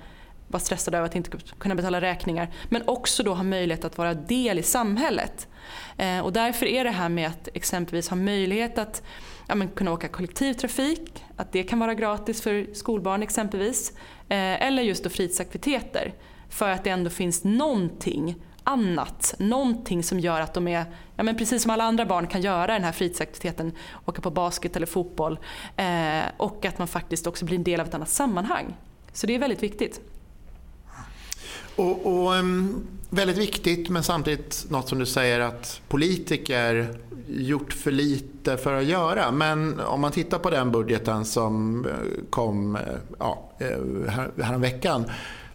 vara 0.50 0.60
stressade 0.60 0.96
över 0.96 1.06
att 1.06 1.14
inte 1.14 1.30
kunna 1.58 1.74
betala 1.74 2.00
räkningar. 2.00 2.48
Men 2.68 2.88
också 2.88 3.22
då 3.22 3.34
ha 3.34 3.42
möjlighet 3.42 3.84
att 3.84 3.98
vara 3.98 4.14
del 4.14 4.58
i 4.58 4.62
samhället. 4.62 5.48
Eh, 5.96 6.20
och 6.20 6.32
därför 6.32 6.66
är 6.66 6.84
det 6.84 6.90
här 6.90 7.08
med 7.08 7.28
att 7.28 7.48
exempelvis 7.54 8.08
ha 8.08 8.16
möjlighet 8.16 8.78
att 8.78 9.02
ja, 9.48 9.54
men, 9.54 9.68
kunna 9.68 9.92
åka 9.92 10.08
kollektivtrafik, 10.08 11.24
att 11.36 11.52
det 11.52 11.62
kan 11.62 11.78
vara 11.78 11.94
gratis 11.94 12.42
för 12.42 12.74
skolbarn 12.74 13.22
exempelvis. 13.22 13.92
Eh, 14.28 14.66
eller 14.66 14.82
just 14.82 15.04
då 15.04 15.10
fritidsaktiviteter. 15.10 16.14
För 16.48 16.68
att 16.68 16.84
det 16.84 16.90
ändå 16.90 17.10
finns 17.10 17.44
någonting 17.44 18.34
annat, 18.64 19.34
någonting 19.38 20.02
som 20.02 20.20
gör 20.20 20.40
att 20.40 20.54
de 20.54 20.68
är, 20.68 20.84
ja 21.16 21.22
men 21.22 21.36
precis 21.36 21.62
som 21.62 21.70
alla 21.70 21.84
andra 21.84 22.06
barn 22.06 22.26
kan 22.26 22.42
göra 22.42 22.72
den 22.72 22.84
här 22.84 22.92
fritidsaktiviteten, 22.92 23.72
åka 24.04 24.22
på 24.22 24.30
basket 24.30 24.76
eller 24.76 24.86
fotboll 24.86 25.38
eh, 25.76 26.22
och 26.36 26.64
att 26.64 26.78
man 26.78 26.88
faktiskt 26.88 27.26
också 27.26 27.44
blir 27.44 27.56
en 27.56 27.64
del 27.64 27.80
av 27.80 27.86
ett 27.86 27.94
annat 27.94 28.08
sammanhang. 28.08 28.76
Så 29.12 29.26
det 29.26 29.34
är 29.34 29.38
väldigt 29.38 29.62
viktigt. 29.62 30.00
Och, 31.80 32.06
och 32.06 32.36
ehm, 32.36 32.86
väldigt 33.10 33.38
viktigt 33.38 33.88
men 33.88 34.02
samtidigt 34.02 34.66
något 34.68 34.88
som 34.88 34.98
du 34.98 35.06
säger 35.06 35.40
att 35.40 35.80
politiker 35.88 36.94
gjort 37.28 37.72
för 37.72 37.90
lite 37.90 38.56
för 38.56 38.74
att 38.74 38.84
göra. 38.84 39.32
Men 39.32 39.80
om 39.80 40.00
man 40.00 40.12
tittar 40.12 40.38
på 40.38 40.50
den 40.50 40.72
budgeten 40.72 41.24
som 41.24 41.84
eh, 41.86 41.92
kom 42.30 42.76
eh, 42.76 42.82
ja, 43.18 43.50
eh, 43.58 44.12
häromveckan 44.42 45.04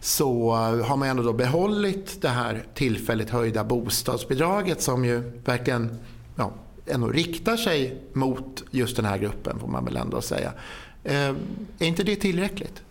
så 0.00 0.52
har 0.84 0.96
man 0.96 1.08
ändå 1.08 1.22
då 1.22 1.32
behållit 1.32 2.22
det 2.22 2.28
här 2.28 2.64
tillfälligt 2.74 3.30
höjda 3.30 3.64
bostadsbidraget 3.64 4.82
som 4.82 5.04
ju 5.04 5.40
verkligen 5.44 5.98
ja, 6.36 6.52
ändå 6.86 7.08
riktar 7.08 7.56
sig 7.56 8.02
mot 8.12 8.64
just 8.70 8.96
den 8.96 9.04
här 9.04 9.18
gruppen 9.18 9.58
får 9.58 9.68
man 9.68 9.84
väl 9.84 9.96
ändå 9.96 10.20
säga. 10.20 10.52
Är 11.04 11.36
inte 11.78 12.02
det 12.02 12.16
tillräckligt? 12.16 12.82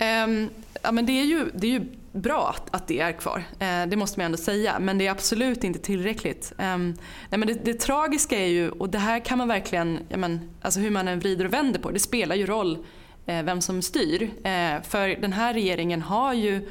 Um, 0.00 0.48
ja, 0.82 0.92
men 0.92 1.06
det, 1.06 1.12
är 1.12 1.24
ju, 1.24 1.50
det 1.54 1.66
är 1.66 1.70
ju 1.70 1.86
bra 2.16 2.54
att 2.70 2.88
det 2.88 3.00
är 3.00 3.12
kvar. 3.12 3.42
Eh, 3.58 3.86
det 3.86 3.96
måste 3.96 4.20
man 4.20 4.24
ändå 4.24 4.38
säga. 4.38 4.78
Men 4.78 4.98
det 4.98 5.06
är 5.06 5.10
absolut 5.10 5.64
inte 5.64 5.78
tillräckligt. 5.78 6.52
Ehm, 6.58 6.94
nej, 7.30 7.38
men 7.38 7.48
det, 7.48 7.64
det 7.64 7.74
tragiska 7.74 8.38
är 8.38 8.46
ju, 8.46 8.70
och 8.70 8.88
det 8.88 8.98
här 8.98 9.20
kan 9.24 9.38
man 9.38 9.48
verkligen, 9.48 9.98
men, 10.16 10.50
alltså 10.62 10.80
hur 10.80 10.90
man 10.90 11.08
än 11.08 11.18
vrider 11.18 11.44
och 11.44 11.52
vänder 11.52 11.80
på 11.80 11.90
det 11.90 11.98
spelar 11.98 12.36
ju 12.36 12.46
roll 12.46 12.78
eh, 13.26 13.42
vem 13.42 13.60
som 13.60 13.82
styr. 13.82 14.22
Eh, 14.22 14.82
för 14.82 15.20
den 15.20 15.32
här 15.32 15.54
regeringen 15.54 16.02
har 16.02 16.34
ju 16.34 16.68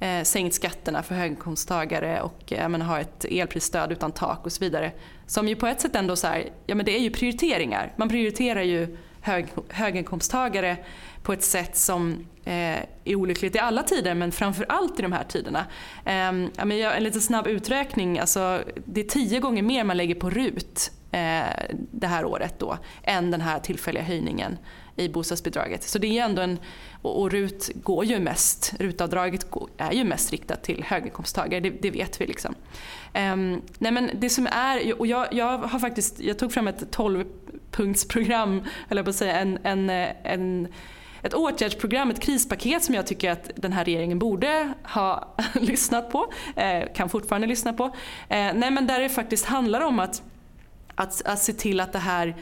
eh, 0.00 0.22
sänkt 0.22 0.54
skatterna 0.54 1.02
för 1.02 1.14
höginkomsttagare 1.14 2.20
och 2.20 2.52
men, 2.68 2.82
har 2.82 3.00
ett 3.00 3.24
elprisstöd 3.24 3.92
utan 3.92 4.12
tak 4.12 4.46
och 4.46 4.52
så 4.52 4.64
vidare. 4.64 4.92
Som 5.26 5.48
ju 5.48 5.56
på 5.56 5.66
ett 5.66 5.80
sätt 5.80 5.96
ändå 5.96 6.16
så 6.16 6.26
här, 6.26 6.50
ja 6.66 6.74
men 6.74 6.86
det 6.86 6.96
är 6.96 7.00
ju 7.00 7.10
prioriteringar. 7.10 7.92
Man 7.96 8.08
prioriterar 8.08 8.62
ju 8.62 8.96
hög, 9.22 9.46
höginkomsttagare 9.68 10.76
på 11.22 11.32
ett 11.32 11.44
sätt 11.44 11.76
som 11.76 12.26
eh, 12.44 12.78
är 13.04 13.14
olyckligt 13.16 13.56
i 13.56 13.58
alla 13.58 13.82
tider 13.82 14.14
men 14.14 14.32
framförallt 14.32 14.98
i 14.98 15.02
de 15.02 15.12
här 15.12 15.24
tiderna. 15.24 15.66
Eh, 16.04 16.28
en 16.96 17.02
liten 17.04 17.20
snabb 17.20 17.46
uträkning, 17.46 18.18
alltså, 18.18 18.62
det 18.84 19.00
är 19.00 19.04
tio 19.04 19.40
gånger 19.40 19.62
mer 19.62 19.84
man 19.84 19.96
lägger 19.96 20.14
på 20.14 20.30
RUT 20.30 20.90
eh, 21.12 21.42
det 21.90 22.06
här 22.06 22.24
året 22.24 22.58
då 22.58 22.78
än 23.02 23.30
den 23.30 23.40
här 23.40 23.60
tillfälliga 23.60 24.02
höjningen 24.02 24.58
i 24.96 25.08
bostadsbidraget. 25.08 25.82
Så 25.82 25.98
det 25.98 26.18
är 26.18 26.24
ändå 26.24 26.42
en, 26.42 26.58
och, 27.02 27.30
RUT 27.30 27.70
går 27.74 28.04
ju 28.04 28.20
mest, 28.20 28.74
RUT-avdraget 28.78 29.46
är 29.76 29.92
ju 29.92 30.04
mest 30.04 30.30
riktat 30.30 30.62
till 30.62 30.84
höginkomsttagare, 30.84 31.60
det, 31.60 31.70
det 31.70 31.90
vet 31.90 32.20
vi 32.20 32.26
liksom. 32.26 32.54
Um, 33.14 33.62
nej 33.78 33.92
men 33.92 34.10
det 34.14 34.30
som 34.30 34.46
är, 34.46 35.00
och 35.00 35.06
jag, 35.06 35.34
jag 35.34 35.58
har 35.58 35.78
faktiskt, 35.78 36.20
jag 36.20 36.38
tog 36.38 36.52
fram 36.52 36.68
ett 36.68 36.90
12 36.90 37.24
12-punktsprogram, 37.72 38.64
eller 38.88 39.02
på 39.02 39.10
att 39.10 39.16
säga, 39.16 39.40
en, 39.40 39.58
en, 39.62 39.90
en 40.24 40.68
ett 41.24 41.34
åtgärdsprogram, 41.34 42.10
ett 42.10 42.20
krispaket 42.20 42.84
som 42.84 42.94
jag 42.94 43.06
tycker 43.06 43.30
att 43.30 43.50
den 43.56 43.72
här 43.72 43.84
regeringen 43.84 44.18
borde 44.18 44.72
ha 44.84 45.34
lyssnat 45.54 46.10
på, 46.10 46.32
eh, 46.56 46.92
kan 46.94 47.08
fortfarande 47.08 47.46
lyssna 47.46 47.72
på. 47.72 47.84
Eh, 48.28 48.52
nej 48.54 48.70
men 48.70 48.86
där 48.86 49.00
det 49.00 49.08
faktiskt 49.08 49.44
handlar 49.44 49.80
om 49.80 49.98
att, 49.98 50.22
att, 50.94 51.22
att 51.24 51.38
se 51.38 51.52
till 51.52 51.80
att 51.80 51.92
det 51.92 51.98
här, 51.98 52.36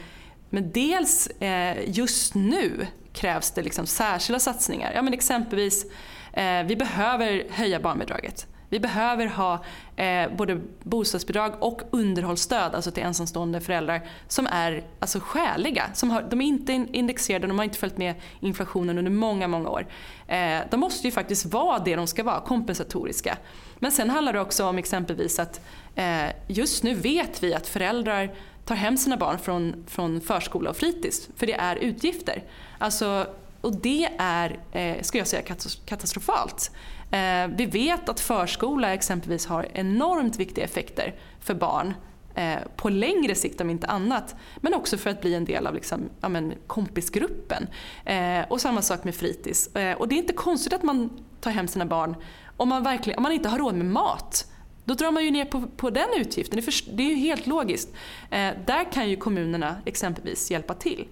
men 0.49 0.71
dels 0.71 1.27
eh, 1.27 1.89
just 1.89 2.35
nu 2.35 2.87
krävs 3.13 3.51
det 3.51 3.61
liksom 3.61 3.85
särskilda 3.85 4.39
satsningar. 4.39 4.91
Ja, 4.95 5.01
men 5.01 5.13
exempelvis, 5.13 5.85
eh, 6.33 6.63
vi 6.63 6.75
behöver 6.75 7.43
höja 7.49 7.79
barnbidraget. 7.79 8.47
Vi 8.71 8.79
behöver 8.79 9.27
ha 9.27 9.63
eh, 9.95 10.31
både 10.37 10.61
bostadsbidrag 10.83 11.53
och 11.59 11.81
underhållsstöd 11.91 12.75
alltså 12.75 12.91
till 12.91 13.03
ensamstående 13.03 13.61
föräldrar 13.61 14.01
som 14.27 14.47
är 14.47 14.83
alltså 14.99 15.19
skäliga. 15.19 15.83
Som 15.93 16.11
har, 16.11 16.21
de 16.21 16.41
är 16.41 16.45
inte 16.45 16.85
indexerade, 16.91 17.47
de 17.47 17.57
har 17.57 17.63
inte 17.63 17.77
följt 17.77 17.97
med 17.97 18.15
inflationen 18.39 18.97
under 18.97 19.11
många, 19.11 19.47
många 19.47 19.69
år. 19.69 19.87
Eh, 20.27 20.59
de 20.69 20.79
måste 20.79 21.07
ju 21.07 21.11
faktiskt 21.11 21.45
vara 21.45 21.79
det 21.79 21.95
de 21.95 22.07
ska 22.07 22.23
vara, 22.23 22.39
kompensatoriska. 22.39 23.37
Men 23.79 23.91
sen 23.91 24.09
handlar 24.09 24.33
det 24.33 24.41
också 24.41 24.65
om 24.65 24.77
exempelvis 24.77 25.39
att 25.39 25.61
eh, 25.95 26.29
just 26.47 26.83
nu 26.83 26.93
vet 26.93 27.43
vi 27.43 27.53
att 27.53 27.67
föräldrar 27.67 28.35
tar 28.65 28.75
hem 28.75 28.97
sina 28.97 29.17
barn 29.17 29.39
från, 29.39 29.85
från 29.87 30.21
förskola 30.21 30.69
och 30.69 30.77
fritids 30.77 31.29
för 31.35 31.47
det 31.47 31.53
är 31.53 31.75
utgifter. 31.75 32.43
Alltså 32.77 33.27
och 33.61 33.75
det 33.75 34.09
är, 34.17 34.59
eh, 34.71 35.01
skulle 35.01 35.21
jag 35.21 35.27
säga, 35.27 35.55
katastrofalt. 35.85 36.71
Eh, 37.11 37.47
vi 37.47 37.65
vet 37.65 38.09
att 38.09 38.19
förskola 38.19 38.93
exempelvis 38.93 39.45
har 39.45 39.67
enormt 39.73 40.39
viktiga 40.39 40.65
effekter 40.65 41.15
för 41.39 41.53
barn 41.53 41.93
eh, 42.35 42.59
på 42.75 42.89
längre 42.89 43.35
sikt 43.35 43.61
om 43.61 43.69
inte 43.69 43.87
annat. 43.87 44.35
Men 44.57 44.73
också 44.73 44.97
för 44.97 45.09
att 45.09 45.21
bli 45.21 45.35
en 45.35 45.45
del 45.45 45.67
av 45.67 45.75
liksom, 45.75 46.09
ja, 46.21 46.29
men, 46.29 46.53
kompisgruppen. 46.67 47.67
Eh, 48.05 48.41
och 48.49 48.61
samma 48.61 48.81
sak 48.81 49.03
med 49.03 49.15
fritids. 49.15 49.75
Eh, 49.75 49.97
och 49.97 50.07
det 50.07 50.15
är 50.15 50.17
inte 50.17 50.33
konstigt 50.33 50.73
att 50.73 50.83
man 50.83 51.09
tar 51.41 51.51
hem 51.51 51.67
sina 51.67 51.85
barn 51.85 52.15
om 52.57 52.69
man, 52.69 52.83
verkligen, 52.83 53.17
om 53.17 53.23
man 53.23 53.31
inte 53.31 53.49
har 53.49 53.57
råd 53.57 53.75
med 53.75 53.85
mat. 53.85 54.47
Då 54.85 54.93
drar 54.93 55.11
man 55.11 55.23
ju 55.23 55.31
ner 55.31 55.45
på, 55.45 55.61
på 55.61 55.89
den 55.89 56.07
utgiften. 56.17 56.55
Det 56.55 56.59
är, 56.59 56.71
för, 56.71 56.91
det 56.91 57.03
är 57.03 57.09
ju 57.09 57.15
helt 57.15 57.47
logiskt. 57.47 57.89
Eh, 58.29 58.49
där 58.65 58.91
kan 58.91 59.09
ju 59.09 59.15
kommunerna 59.15 59.75
exempelvis 59.85 60.51
hjälpa 60.51 60.73
till. 60.73 61.07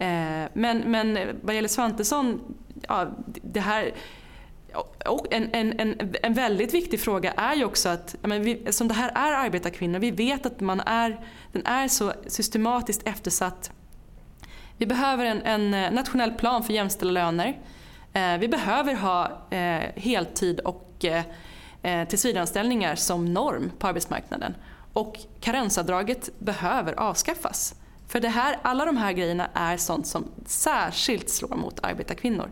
Eh, 0.00 0.48
men, 0.52 0.78
men 0.78 1.18
vad 1.42 1.54
gäller 1.54 1.68
Svantesson, 1.68 2.54
ja, 2.88 3.06
det 3.42 3.60
här 3.60 3.92
och 5.06 5.26
en, 5.30 5.50
en, 5.52 5.80
en, 5.80 6.14
en 6.22 6.34
väldigt 6.34 6.74
viktig 6.74 7.00
fråga 7.00 7.32
är 7.32 7.54
ju 7.54 7.64
också 7.64 7.88
att, 7.88 8.16
men 8.22 8.42
vi, 8.42 8.72
som 8.72 8.88
det 8.88 8.94
här 8.94 9.08
är 9.14 9.44
arbetarkvinnor, 9.44 9.98
vi 9.98 10.10
vet 10.10 10.46
att 10.46 10.60
man 10.60 10.80
är, 10.80 11.20
den 11.52 11.66
är 11.66 11.88
så 11.88 12.12
systematiskt 12.26 13.06
eftersatt. 13.06 13.70
Vi 14.76 14.86
behöver 14.86 15.24
en, 15.24 15.42
en 15.42 15.74
eh, 15.74 15.92
nationell 15.92 16.32
plan 16.32 16.62
för 16.64 16.72
jämställda 16.72 17.12
löner. 17.12 17.58
Eh, 18.12 18.38
vi 18.38 18.48
behöver 18.48 18.94
ha 18.94 19.46
eh, 19.50 19.82
heltid 19.96 20.60
och 20.60 21.04
eh, 21.04 21.24
eh 21.82 22.08
tillsvidareanställningar 22.08 22.94
som 22.94 23.32
norm 23.34 23.70
på 23.78 23.86
arbetsmarknaden. 23.86 24.54
Och 24.92 25.18
karensavdraget 25.40 26.30
behöver 26.38 26.92
avskaffas. 26.92 27.74
För 28.10 28.20
det 28.20 28.28
här, 28.28 28.58
alla 28.62 28.84
de 28.84 28.96
här 28.96 29.12
grejerna 29.12 29.48
är 29.54 29.76
sånt 29.76 30.06
som 30.06 30.24
särskilt 30.46 31.30
slår 31.30 31.56
mot 31.56 31.80
arbetarkvinnor. 31.82 32.50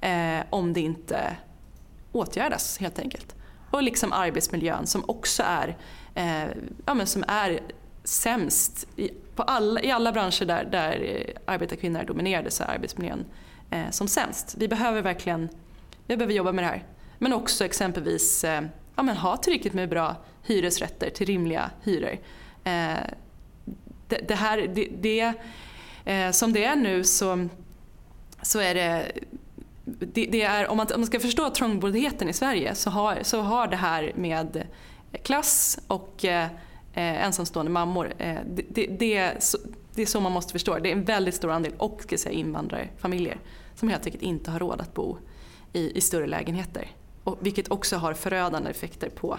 Eh, 0.00 0.44
om 0.50 0.72
det 0.72 0.80
inte 0.80 1.36
åtgärdas 2.12 2.78
helt 2.78 2.98
enkelt. 2.98 3.34
Och 3.70 3.82
liksom 3.82 4.12
arbetsmiljön 4.12 4.86
som 4.86 5.04
också 5.06 5.42
är, 5.46 5.76
eh, 6.14 6.48
ja, 6.86 6.94
men 6.94 7.06
som 7.06 7.24
är 7.28 7.60
sämst. 8.04 8.86
I, 8.96 9.10
på 9.34 9.42
alla, 9.42 9.80
I 9.80 9.90
alla 9.90 10.12
branscher 10.12 10.44
där, 10.44 10.64
där 10.64 11.24
arbetarkvinnor 11.44 12.00
är 12.00 12.04
dominerade 12.04 12.50
så 12.50 12.62
är 12.62 12.68
arbetsmiljön 12.68 13.24
eh, 13.70 13.90
som 13.90 14.08
sämst. 14.08 14.54
Vi 14.58 14.68
behöver 14.68 15.02
verkligen 15.02 15.48
vi 16.06 16.16
behöver 16.16 16.34
jobba 16.34 16.52
med 16.52 16.64
det 16.64 16.68
här. 16.68 16.86
Men 17.18 17.32
också 17.32 17.64
exempelvis 17.64 18.44
eh, 18.44 18.62
ja, 18.96 19.02
men 19.02 19.16
ha 19.16 19.36
tillräckligt 19.36 19.74
med 19.74 19.88
bra 19.88 20.16
hyresrätter 20.42 21.10
till 21.10 21.26
rimliga 21.26 21.70
hyror. 21.82 22.18
Eh, 22.64 22.96
det, 24.12 24.28
det, 24.28 24.34
här, 24.34 24.58
det, 24.74 24.88
det 25.00 25.32
eh, 26.04 26.30
som 26.30 26.52
det 26.52 26.64
är 26.64 26.76
nu 26.76 27.04
så, 27.04 27.48
så 28.42 28.58
är 28.58 28.74
det 28.74 29.12
det, 29.84 30.26
det, 30.26 30.42
är, 30.42 30.68
om, 30.68 30.76
man, 30.76 30.86
om 30.94 31.00
man 31.00 31.06
ska 31.06 31.20
förstå 31.20 31.50
trångboddheten 31.50 32.28
i 32.28 32.32
Sverige 32.32 32.74
så 32.74 32.90
har, 32.90 33.18
så 33.22 33.40
har 33.40 33.66
det 33.66 33.76
här 33.76 34.12
med 34.14 34.66
klass 35.22 35.78
och 35.86 36.24
eh, 36.24 36.44
eh 36.94 37.24
ensamstående 37.24 37.72
mammor, 37.72 38.14
eh, 38.18 38.36
det, 38.46 38.64
det, 38.68 38.86
det, 38.86 39.16
är 39.16 39.36
så, 39.40 39.58
det 39.94 40.02
är 40.02 40.06
så 40.06 40.20
man 40.20 40.32
måste 40.32 40.52
förstå 40.52 40.78
det. 40.78 40.88
är 40.88 40.92
en 40.92 41.04
väldigt 41.04 41.34
stor 41.34 41.50
andel, 41.50 41.72
och 41.78 42.02
ska 42.02 42.18
säga, 42.18 42.34
invandrarfamiljer 42.34 43.38
som 43.74 43.88
helt 43.88 44.06
enkelt 44.06 44.22
inte 44.22 44.50
har 44.50 44.58
råd 44.58 44.80
att 44.80 44.94
bo 44.94 45.18
i, 45.72 45.98
i 45.98 46.00
större 46.00 46.26
lägenheter. 46.26 46.90
Och, 47.24 47.38
vilket 47.40 47.70
också 47.70 47.96
har 47.96 48.14
förödande 48.14 48.70
effekter 48.70 49.08
på 49.08 49.38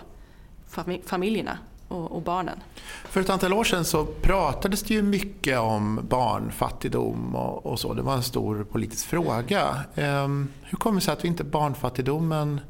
familjerna 1.05 1.57
och, 1.93 2.11
och, 2.11 2.21
barnen. 2.21 2.59
För 3.05 3.21
ett 3.21 3.29
antal 3.29 3.53
år 3.53 3.63
sedan 3.63 3.85
så 3.85 4.05
pratades 4.05 4.83
det 4.83 4.93
ju 4.93 5.01
mycket 5.01 5.59
om 5.59 5.99
barnfattigdom 6.09 7.35
och, 7.35 7.65
och 7.65 7.79
så. 7.79 7.93
Det 7.93 8.01
var 8.01 8.13
en 8.13 8.23
stor 8.23 8.63
politisk 8.63 9.05
fråga. 9.05 9.83
Um, 9.95 10.49
hur 10.63 10.77
kommer 10.77 10.99
det 10.99 11.05
sig 11.05 11.13
att 11.13 11.23
inte 11.23 11.43
barnfattigdomen 11.43 12.61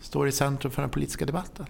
står 0.00 0.28
i 0.28 0.32
centrum 0.32 0.72
för 0.72 0.82
den 0.82 0.90
politiska 0.90 1.26
debatten? 1.26 1.66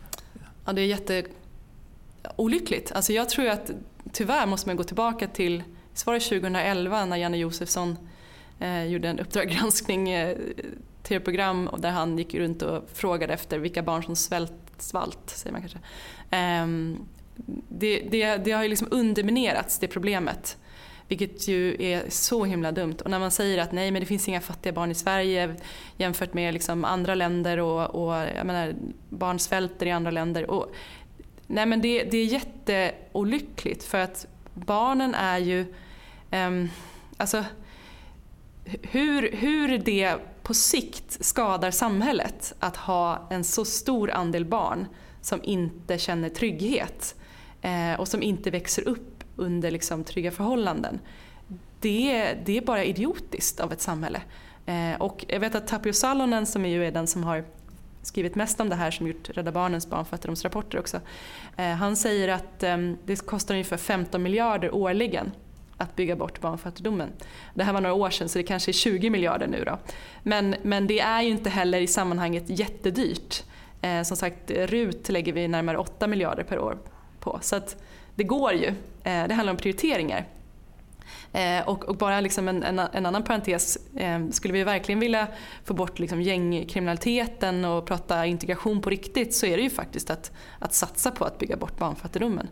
Ja, 0.65 0.73
det 0.73 0.81
är 0.81 0.87
jätteolyckligt. 0.87 2.93
Alltså 2.93 3.13
jag 3.13 3.29
tror 3.29 3.49
att 3.49 3.71
tyvärr 4.13 4.47
måste 4.47 4.69
man 4.69 4.77
gå 4.77 4.85
tillbaka 4.85 5.29
till, 5.29 5.63
var 6.07 6.15
det 6.15 6.21
2011 6.21 7.05
när 7.05 7.17
Janne 7.17 7.37
Josefsson 7.37 7.97
eh, 8.59 8.85
gjorde 8.85 9.09
en 9.09 9.19
Uppdrag 9.19 9.53
eh, 9.53 10.37
tv-program 11.03 11.71
där 11.79 11.91
han 11.91 12.19
gick 12.19 12.35
runt 12.35 12.63
och 12.63 12.91
frågade 12.95 13.35
efter 13.35 13.59
vilka 13.59 13.83
barn 13.83 14.03
som 14.03 14.17
svält, 14.17 14.62
svalt, 14.79 15.31
säger 15.31 15.53
man 15.53 15.61
kanske. 15.61 15.79
Um, 16.63 17.07
det, 17.69 18.01
det, 18.11 18.37
det, 18.37 18.53
har 18.53 18.63
ju 18.63 18.69
liksom 18.69 18.89
underminerats, 18.91 19.79
det 19.79 19.89
problemet. 19.89 20.57
Vilket 21.09 21.49
ju 21.49 21.77
är 21.83 22.05
så 22.09 22.45
himla 22.45 22.73
dumt. 22.73 22.97
Och 23.05 23.11
när 23.11 23.19
man 23.19 23.31
säger 23.31 23.59
att 23.59 23.73
nej 23.73 23.91
men 23.91 24.01
det 24.01 24.07
finns 24.07 24.29
inga 24.29 24.41
fattiga 24.41 24.73
barn 24.73 24.91
i 24.91 24.95
Sverige 24.95 25.55
jämfört 25.97 26.35
med 26.35 26.55
liksom 26.55 26.85
andra 26.85 27.15
länder 27.15 27.59
och, 27.59 28.05
och 28.05 28.15
jag 28.15 28.47
menar, 28.47 28.75
barn 29.09 29.39
svälter 29.39 29.87
i 29.87 29.91
andra 29.91 30.11
länder. 30.11 30.51
Och, 30.51 30.75
nej 31.47 31.67
men 31.67 31.81
det, 31.81 32.05
det 32.05 32.17
är 32.17 32.25
jätteolyckligt 32.25 33.85
för 33.85 33.99
att 33.99 34.27
barnen 34.55 35.15
är 35.15 35.39
ju, 35.39 35.67
um, 36.31 36.71
alltså 37.17 37.45
hur, 38.83 39.33
hur 39.33 39.79
det 39.79 40.17
på 40.43 40.55
sikt 40.55 41.25
skadar 41.25 41.71
samhället 41.71 42.55
att 42.59 42.77
ha 42.77 43.27
en 43.31 43.45
så 43.45 43.65
stor 43.65 44.11
andel 44.11 44.45
barn 44.45 44.87
som 45.21 45.41
inte 45.43 45.99
känner 45.99 46.29
trygghet 46.29 47.15
eh, 47.63 48.01
och 48.01 48.09
som 48.09 48.23
inte 48.23 48.51
växer 48.51 48.89
upp 48.89 49.25
under 49.37 49.71
liksom, 49.71 50.05
trygga 50.05 50.31
förhållanden. 50.31 51.01
Det, 51.81 52.35
det 52.45 52.57
är 52.57 52.63
bara 52.63 52.85
idiotiskt 52.85 53.61
av 53.61 53.73
ett 53.73 53.81
samhälle. 53.81 54.23
Eh, 54.67 55.01
och 55.01 55.25
jag 55.29 55.41
vet 55.41 55.55
att 55.55 55.67
Tapio 55.67 55.93
Salonen 55.93 56.47
som 56.47 56.67
ju 56.67 56.87
är 56.87 56.93
den 56.93 57.07
som 57.07 57.25
har 57.25 57.45
skrivit 58.03 58.35
mest 58.35 58.61
om 58.61 58.69
det 58.69 58.75
här, 58.75 58.91
som 58.91 59.07
gjort 59.07 59.31
Rädda 59.31 59.53
Barnens 59.53 59.91
barnfattigdomsrapporter 59.91 60.79
också. 60.79 61.01
Eh, 61.57 61.71
han 61.71 61.97
säger 61.97 62.29
att 62.29 62.63
eh, 62.63 62.77
det 63.05 63.27
kostar 63.27 63.55
ungefär 63.55 63.77
15 63.77 64.23
miljarder 64.23 64.75
årligen 64.75 65.31
att 65.77 65.97
bygga 65.97 66.17
bort 66.17 66.41
barnfattigdomen. 66.41 67.13
Det 67.55 67.65
här 67.65 67.73
var 67.73 67.81
några 67.81 67.95
år 67.95 68.11
sedan 68.11 68.29
så 68.29 68.39
det 68.39 68.45
kanske 68.45 68.71
är 68.71 68.73
20 68.73 69.11
miljarder 69.11 69.47
nu 69.47 69.65
då. 69.65 69.79
Men, 70.23 70.55
men 70.63 70.87
det 70.87 71.01
är 71.01 71.23
ju 71.23 71.29
inte 71.31 71.51
heller 71.51 71.81
i 71.81 71.87
sammanhanget 71.87 72.45
jättedyrt. 72.47 73.43
Eh, 73.81 74.03
som 74.03 74.17
sagt, 74.17 74.51
RUT 74.51 75.09
lägger 75.09 75.33
vi 75.33 75.49
närmare 75.49 75.79
8 75.79 76.07
miljarder 76.07 76.43
per 76.43 76.59
år 76.59 76.79
på. 77.21 77.39
Så 77.43 77.57
att 77.57 77.77
det 78.15 78.25
går 78.25 78.53
ju. 78.53 78.67
Eh, 79.03 79.29
det 79.29 79.35
handlar 79.35 79.51
om 79.51 79.57
prioriteringar. 79.57 80.27
Eh, 81.33 81.69
och, 81.69 81.85
och, 81.85 81.97
bara 81.97 82.21
liksom 82.21 82.49
en, 82.49 82.63
en, 82.63 82.79
en, 82.79 83.07
annan 83.07 83.23
parentes, 83.23 83.79
eh, 83.97 84.29
skulle 84.31 84.55
vi 84.55 84.65
verkligen 84.65 85.01
vilja 85.01 85.27
få 85.65 85.75
bort 85.75 85.99
liksom 85.99 86.23
gängkriminaliteten 86.23 87.65
och 87.65 87.87
prata 87.87 88.27
integration 88.27 88.83
på 88.83 88.91
riktigt 88.91 89.35
så 89.35 89.47
är 89.47 89.57
det 89.57 89.63
ju 89.63 89.71
faktiskt 89.71 90.11
att, 90.11 90.33
att 90.59 90.75
satsa 90.75 91.11
på 91.11 91.25
att 91.25 91.39
bygga 91.39 91.57
bort 91.57 91.79
barnfattigdomen. 91.79 92.49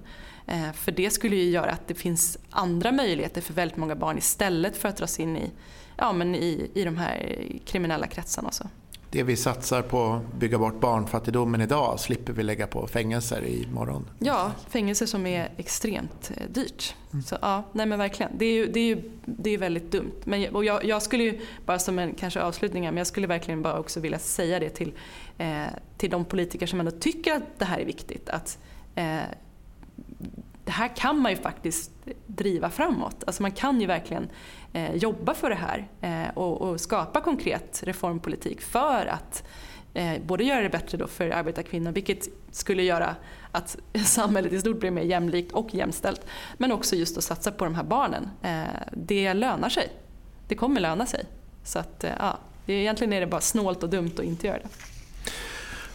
Eh, 0.47 0.73
för 0.73 0.93
det 0.93 1.11
skulle 1.11 1.37
ju 1.37 1.51
göra 1.51 1.71
att 1.71 1.89
det 1.89 1.95
finns 1.95 2.39
andra 2.51 2.93
möjligheter 2.93 3.41
för 3.41 3.55
väldigt 3.55 3.77
många 3.77 3.95
barn 3.95 4.19
istället 4.19 4.77
för 4.77 4.89
att 4.89 4.97
dras 4.97 5.21
in 5.21 5.37
i, 5.37 5.51
ja, 5.97 6.13
men 6.13 6.35
i, 6.35 6.71
i 6.75 6.85
de 6.85 6.97
här 6.97 7.47
kriminella 7.65 8.07
kretsarna. 8.07 8.51
Så. 8.51 8.65
Det 9.13 9.23
vi 9.23 9.37
satsar 9.37 9.83
på 9.83 10.05
att 10.05 10.35
bygga 10.35 10.59
bort 10.59 10.81
barnfattigdomen 10.81 11.61
idag 11.61 12.01
slipper 12.01 12.33
vi 12.33 12.43
lägga 12.43 12.67
på 12.67 12.87
fängelser 12.87 13.47
imorgon. 13.47 14.11
Ja, 14.19 14.53
fängelser 14.69 15.07
som 15.07 15.27
är 15.27 15.53
extremt 15.57 16.33
eh, 16.37 16.43
dyrt. 16.49 16.95
Mm. 17.13 17.23
Så, 17.23 17.37
ja, 17.43 17.65
nej 17.73 17.87
men 17.87 17.99
verkligen. 17.99 18.33
Det 18.39 18.45
är 18.45 18.53
ju, 18.53 18.67
det 18.67 18.81
är 18.81 18.85
ju 18.85 19.11
det 19.25 19.51
är 19.51 19.59
väldigt 19.59 19.93
dumt. 19.93 20.15
Men, 20.25 20.55
och 20.55 20.65
jag, 20.65 20.85
jag, 20.85 21.03
skulle 21.03 21.25
ju, 21.25 21.41
bara 21.67 21.79
som 21.79 21.99
en 21.99 22.15
kanske 22.15 22.43
avslutning 22.43 22.85
men 22.85 22.97
jag 22.97 23.07
skulle 23.07 23.27
verkligen 23.27 23.63
bara 23.63 23.79
också 23.79 24.01
vilja 24.01 24.19
säga 24.19 24.61
det 24.61 24.71
till, 24.71 24.93
eh, 25.39 25.63
till 25.97 26.11
de 26.11 26.25
politiker 26.25 26.67
som 26.67 26.81
ändå 26.81 26.93
tycker 26.93 27.35
att 27.35 27.59
det 27.59 27.65
här 27.65 27.79
är 27.79 27.85
viktigt. 27.85 28.29
Att 28.29 28.59
eh, 28.95 29.19
det 30.71 30.75
här 30.75 30.97
kan 30.97 31.19
man 31.19 31.33
ju 31.33 31.37
faktiskt 31.37 31.91
driva 32.27 32.71
framåt. 32.71 33.25
Alltså 33.27 33.43
man 33.43 33.53
kan 33.53 33.81
ju 33.81 33.87
verkligen 33.87 34.29
eh, 34.73 34.95
jobba 34.95 35.35
för 35.35 35.51
det 35.51 35.57
här 35.57 35.89
eh, 36.01 36.37
och, 36.37 36.61
och, 36.61 36.81
skapa 36.81 37.21
konkret 37.21 37.83
reformpolitik 37.87 38.61
för 38.61 39.07
att 39.07 39.45
eh, 39.95 40.13
både 40.27 40.45
göra 40.45 40.63
det 40.63 40.69
bättre 40.69 40.99
då 40.99 41.07
för 41.07 41.31
arbetarkvinnor, 41.31 41.93
vilket 41.93 42.29
skulle 42.51 42.83
göra 42.83 43.17
att 43.53 43.77
samhället 44.05 44.53
i 44.53 44.61
stort 44.61 44.81
blir 44.81 44.91
mer 44.91 45.03
jämlikt 45.03 45.53
och 45.53 45.75
jämställt, 45.75 46.27
men 46.59 46.73
också 46.73 46.97
just 46.97 47.19
att 47.19 47.25
satsa 47.25 47.53
på 47.53 47.65
de 47.65 47.75
här 47.75 47.85
barnen. 47.85 48.31
Eh, 48.43 48.63
det 48.93 49.35
lönar 49.35 49.69
sig. 49.69 49.89
Det 50.49 50.55
kommer 50.55 50.81
löna 50.81 51.07
sig. 51.07 51.25
Så 51.65 51.79
att, 51.79 52.05
eh, 52.05 52.13
ja, 52.19 52.39
egentligen 52.67 53.13
är 53.13 53.21
det 53.21 53.27
bara 53.27 53.41
snålt 53.41 53.83
och 53.83 53.91
dumt 53.91 54.13
att 54.19 54.25
inte 54.25 54.47
göra 54.47 54.59
det. 54.59 54.69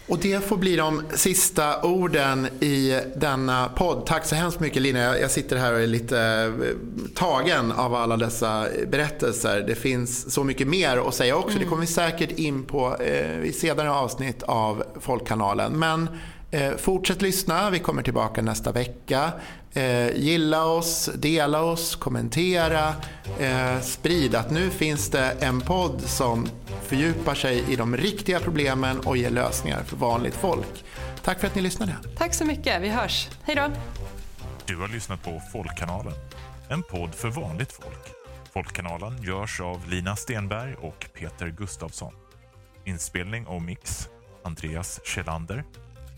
Och 0.07 0.19
det 0.19 0.43
får 0.43 0.57
bli 0.57 0.75
de 0.75 1.01
sista 1.13 1.81
orden 1.81 2.47
i 2.59 2.99
denna 3.15 3.69
podd. 3.75 4.05
Tack 4.05 4.25
så 4.25 4.35
hemskt 4.35 4.59
mycket 4.59 4.81
Lina. 4.81 5.19
Jag 5.19 5.31
sitter 5.31 5.57
här 5.57 5.73
och 5.73 5.79
är 5.79 5.87
lite 5.87 6.19
eh, 6.19 7.13
tagen 7.15 7.71
av 7.71 7.95
alla 7.95 8.17
dessa 8.17 8.67
berättelser. 8.87 9.63
Det 9.67 9.75
finns 9.75 10.33
så 10.33 10.43
mycket 10.43 10.67
mer 10.67 11.07
att 11.07 11.15
säga 11.15 11.35
också. 11.35 11.49
Mm. 11.49 11.63
Det 11.63 11.69
kommer 11.69 11.81
vi 11.81 11.87
säkert 11.87 12.31
in 12.31 12.63
på 12.63 12.97
eh, 12.99 13.43
i 13.43 13.53
senare 13.53 13.91
avsnitt 13.91 14.43
av 14.43 14.83
Folkkanalen. 14.99 15.79
Men 15.79 16.09
fortsätt 16.77 17.21
lyssna, 17.21 17.69
vi 17.69 17.79
kommer 17.79 18.03
tillbaka 18.03 18.41
nästa 18.41 18.71
vecka. 18.71 19.31
Eh, 19.75 20.15
gilla 20.15 20.65
oss, 20.65 21.09
dela 21.15 21.61
oss, 21.61 21.95
kommentera, 21.95 22.95
eh, 23.39 23.81
sprid 23.81 24.35
att 24.35 24.51
nu 24.51 24.69
finns 24.69 25.09
det 25.09 25.31
en 25.39 25.61
podd 25.61 26.01
som 26.01 26.47
fördjupar 26.83 27.35
sig 27.35 27.63
i 27.71 27.75
de 27.75 27.97
riktiga 27.97 28.39
problemen 28.39 28.99
och 28.99 29.17
ger 29.17 29.29
lösningar 29.29 29.83
för 29.83 29.97
vanligt 29.97 30.35
folk. 30.35 30.85
Tack 31.23 31.39
för 31.39 31.47
att 31.47 31.55
ni 31.55 31.61
lyssnade. 31.61 31.95
Tack 32.17 32.33
så 32.33 32.45
mycket, 32.45 32.81
vi 32.81 32.89
hörs. 32.89 33.29
Hej 33.43 33.55
då. 33.55 33.71
Du 34.65 34.77
har 34.77 34.87
lyssnat 34.87 35.23
på 35.23 35.41
Folkkanalen, 35.51 36.13
en 36.69 36.83
podd 36.83 37.15
för 37.15 37.29
vanligt 37.29 37.71
folk. 37.71 38.13
Folkkanalen 38.53 39.23
görs 39.23 39.61
av 39.61 39.89
Lina 39.89 40.15
Stenberg 40.15 40.75
och 40.75 41.05
Peter 41.13 41.47
Gustavsson. 41.47 42.13
Inspelning 42.85 43.47
och 43.47 43.61
mix 43.61 44.09
Andreas 44.43 44.99
Kjellander 45.05 45.63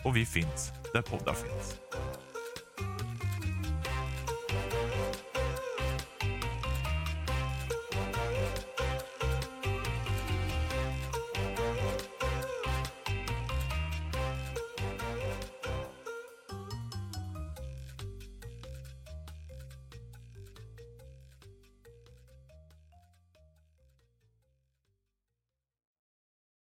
och 0.04 0.16
vi 0.16 0.26
finns 0.26 0.72
där 0.94 1.02
poddar 1.02 1.34
finns. 1.34 1.78